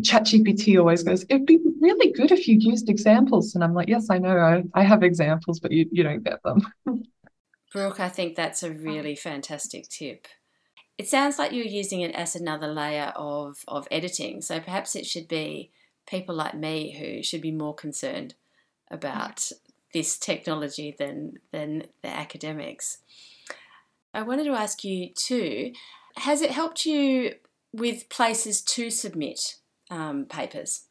[0.00, 3.54] ChatGPT always goes, it'd be really good if you used examples.
[3.54, 6.42] And I'm like, yes, I know, I, I have examples, but you, you don't get
[6.42, 6.66] them.
[7.72, 10.26] Brooke, I think that's a really fantastic tip.
[10.98, 14.42] It sounds like you're using it as another layer of, of editing.
[14.42, 15.72] So perhaps it should be
[16.06, 18.34] people like me who should be more concerned
[18.90, 19.50] about
[19.92, 22.98] this technology than, than the academics.
[24.12, 25.72] I wanted to ask you too
[26.16, 27.34] has it helped you
[27.72, 29.56] with places to submit
[29.90, 30.86] um, papers?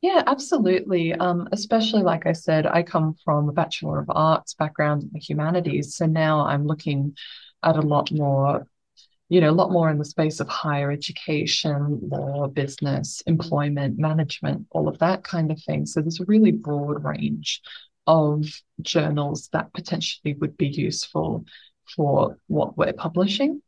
[0.00, 1.12] Yeah, absolutely.
[1.12, 5.18] Um, especially, like I said, I come from a Bachelor of Arts background in the
[5.18, 5.94] humanities.
[5.96, 7.16] So now I'm looking
[7.62, 8.66] at a lot more,
[9.28, 14.66] you know, a lot more in the space of higher education, law, business, employment, management,
[14.70, 15.84] all of that kind of thing.
[15.84, 17.60] So there's a really broad range
[18.06, 18.46] of
[18.80, 21.44] journals that potentially would be useful
[21.94, 23.60] for what we're publishing.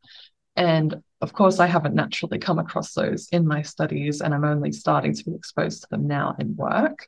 [0.55, 4.71] And of course, I haven't naturally come across those in my studies, and I'm only
[4.71, 7.07] starting to be exposed to them now in work.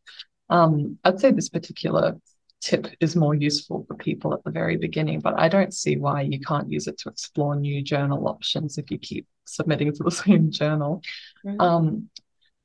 [0.49, 2.15] Um, I'd say this particular
[2.61, 6.21] tip is more useful for people at the very beginning, but I don't see why
[6.21, 10.11] you can't use it to explore new journal options if you keep submitting to the
[10.23, 11.01] same journal.
[11.45, 11.61] Mm-hmm.
[11.61, 12.09] Um,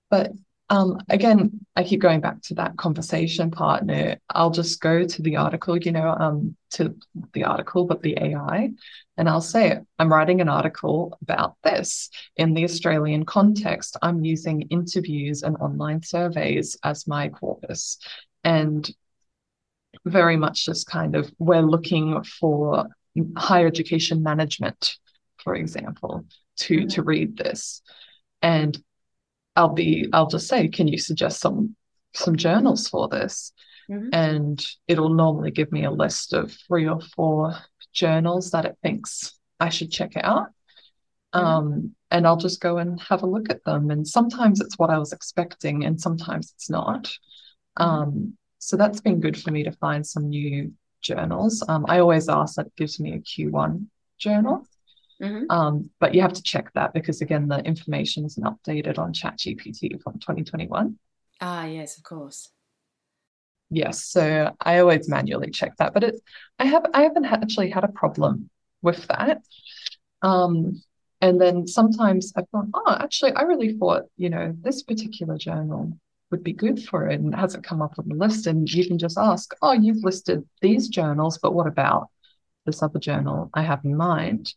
[0.09, 0.33] but
[0.71, 4.19] um, again, I keep going back to that conversation partner.
[4.31, 6.95] I'll just go to the article, you know, um, to
[7.33, 8.71] the article, but the AI,
[9.17, 13.97] and I'll say, I'm writing an article about this in the Australian context.
[14.01, 17.99] I'm using interviews and online surveys as my corpus.
[18.45, 18.89] And
[20.05, 22.87] very much just kind of, we're looking for
[23.37, 24.99] higher education management,
[25.39, 26.25] for example,
[26.59, 26.87] to, mm-hmm.
[26.87, 27.83] to read this.
[28.41, 28.81] And
[29.61, 31.77] I'll be I'll just say, can you suggest some
[32.15, 33.53] some journals for this?
[33.91, 34.09] Mm-hmm.
[34.13, 37.55] And it'll normally give me a list of three or four
[37.93, 40.49] journals that it thinks I should check out.
[41.35, 41.47] Mm-hmm.
[41.47, 43.91] Um, and I'll just go and have a look at them.
[43.91, 47.05] And sometimes it's what I was expecting, and sometimes it's not.
[47.79, 47.83] Mm-hmm.
[47.83, 51.63] Um, so that's been good for me to find some new journals.
[51.69, 53.87] Um, I always ask that it gives me a Q1
[54.19, 54.67] journal.
[55.21, 55.51] Mm-hmm.
[55.51, 60.03] Um, but you have to check that because again, the information isn't updated on ChatGPT
[60.03, 60.99] from 2021.
[61.41, 62.51] Ah, yes, of course.
[63.71, 66.21] Yes, so I always manually check that, but it,
[66.59, 68.51] I have I haven't actually had a problem
[68.83, 69.43] with that.
[70.23, 70.83] Um,
[71.21, 75.97] and then sometimes I've gone, oh, actually, I really thought you know this particular journal
[76.31, 78.47] would be good for it, and it hasn't come up on the list.
[78.47, 82.09] And you can just ask, oh, you've listed these journals, but what about
[82.67, 84.53] this other journal I have in mind?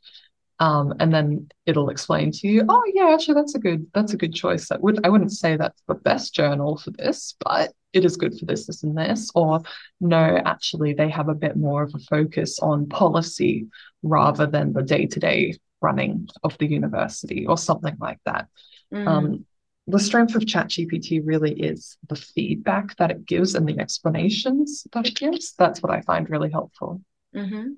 [0.59, 4.17] Um, and then it'll explain to you, oh yeah, actually that's a good that's a
[4.17, 4.69] good choice.
[4.69, 8.37] That would I wouldn't say that's the best journal for this, but it is good
[8.37, 9.31] for this, this, and this.
[9.35, 9.61] Or
[9.99, 13.67] no, actually they have a bit more of a focus on policy
[14.03, 18.47] rather than the day-to-day running of the university or something like that.
[18.93, 19.07] Mm.
[19.07, 19.45] Um,
[19.85, 25.07] the strength of ChatGPT really is the feedback that it gives and the explanations that
[25.07, 25.53] it gives.
[25.55, 27.01] That's what I find really helpful.
[27.35, 27.71] Mm-hmm.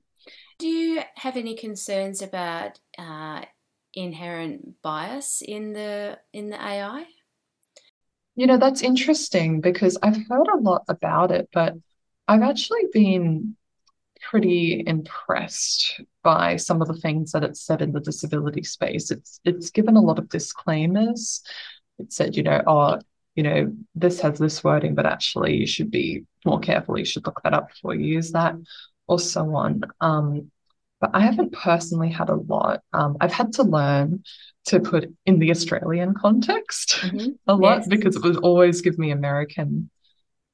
[0.57, 3.41] Do you have any concerns about uh,
[3.93, 7.05] inherent bias in the in the AI?
[8.35, 11.73] You know, that's interesting because I've heard a lot about it, but
[12.27, 13.55] I've actually been
[14.29, 19.11] pretty impressed by some of the things that it's said in the disability space.
[19.11, 21.41] It's it's given a lot of disclaimers.
[21.99, 22.99] It said, you know, oh,
[23.35, 26.97] you know, this has this wording, but actually you should be more careful.
[26.97, 28.55] You should look that up before you use that
[29.07, 29.81] or so on.
[30.01, 30.51] Um,
[31.01, 32.81] but I haven't personally had a lot.
[32.93, 34.23] Um, I've had to learn
[34.67, 37.31] to put in the Australian context mm-hmm.
[37.47, 37.87] a lot yes.
[37.87, 39.89] because it would always give me American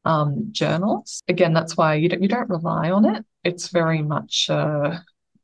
[0.04, 1.22] um, journals.
[1.28, 3.24] Again, that's why you don't you don't rely on it.
[3.44, 5.00] It's very much uh,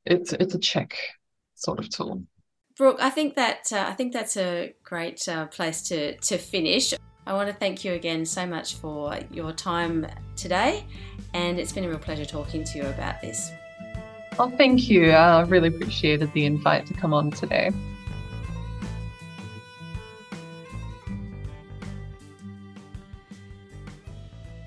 [0.05, 0.97] it's it's a check
[1.55, 2.23] sort of tool.
[2.77, 6.93] Brooke, I think that uh, I think that's a great uh, place to to finish.
[7.27, 10.07] I want to thank you again so much for your time
[10.37, 10.85] today,
[11.33, 13.51] and it's been a real pleasure talking to you about this.
[14.39, 15.11] Well, thank you.
[15.11, 17.71] I really appreciated the invite to come on today.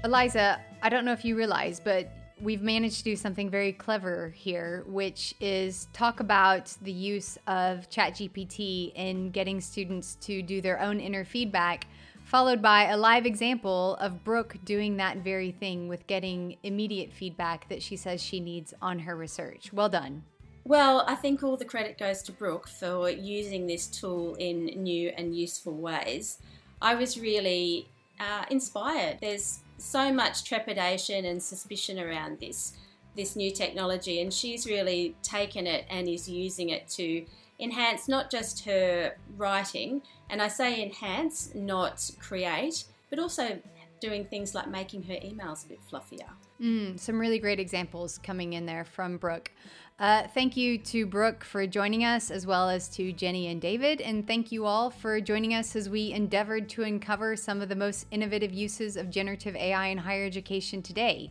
[0.05, 4.35] Eliza, I don't know if you realize, but we've managed to do something very clever
[4.37, 10.79] here, which is talk about the use of ChatGPT in getting students to do their
[10.79, 11.87] own inner feedback,
[12.31, 17.69] followed by a live example of Brooke doing that very thing with getting immediate feedback
[17.69, 19.73] that she says she needs on her research.
[19.73, 20.23] Well done.
[20.65, 25.09] Well, I think all the credit goes to Brooke for using this tool in new
[25.09, 26.39] and useful ways.
[26.81, 27.89] I was really
[28.21, 29.19] uh, inspired.
[29.21, 32.75] There's so much trepidation and suspicion around this
[33.17, 37.27] this new technology and she's really taken it and is using it to
[37.59, 40.01] enhance not just her writing
[40.31, 43.61] and I say enhance not create but also
[44.01, 46.31] doing things like making her emails a bit fluffier.
[46.61, 49.51] Mm, some really great examples coming in there from Brooke.
[49.99, 54.01] Uh, thank you to Brooke for joining us, as well as to Jenny and David.
[54.01, 57.77] And thank you all for joining us as we endeavored to uncover some of the
[57.77, 61.31] most innovative uses of generative AI in higher education today.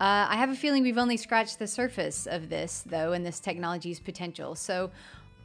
[0.00, 3.38] Uh, I have a feeling we've only scratched the surface of this, though, and this
[3.38, 4.56] technology's potential.
[4.56, 4.90] So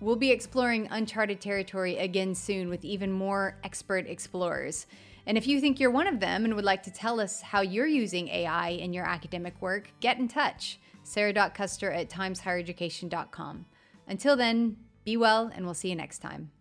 [0.02, 4.88] we'll be exploring uncharted territory again soon with even more expert explorers.
[5.26, 7.62] And if you think you're one of them and would like to tell us how
[7.62, 10.80] you're using AI in your academic work, get in touch.
[11.04, 13.66] Sara.Custer at timeshighereducation.com.
[14.08, 16.52] Until then, be well, and we'll see you next time.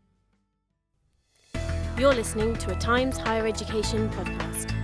[1.98, 4.79] You're listening to a Times Higher Education podcast.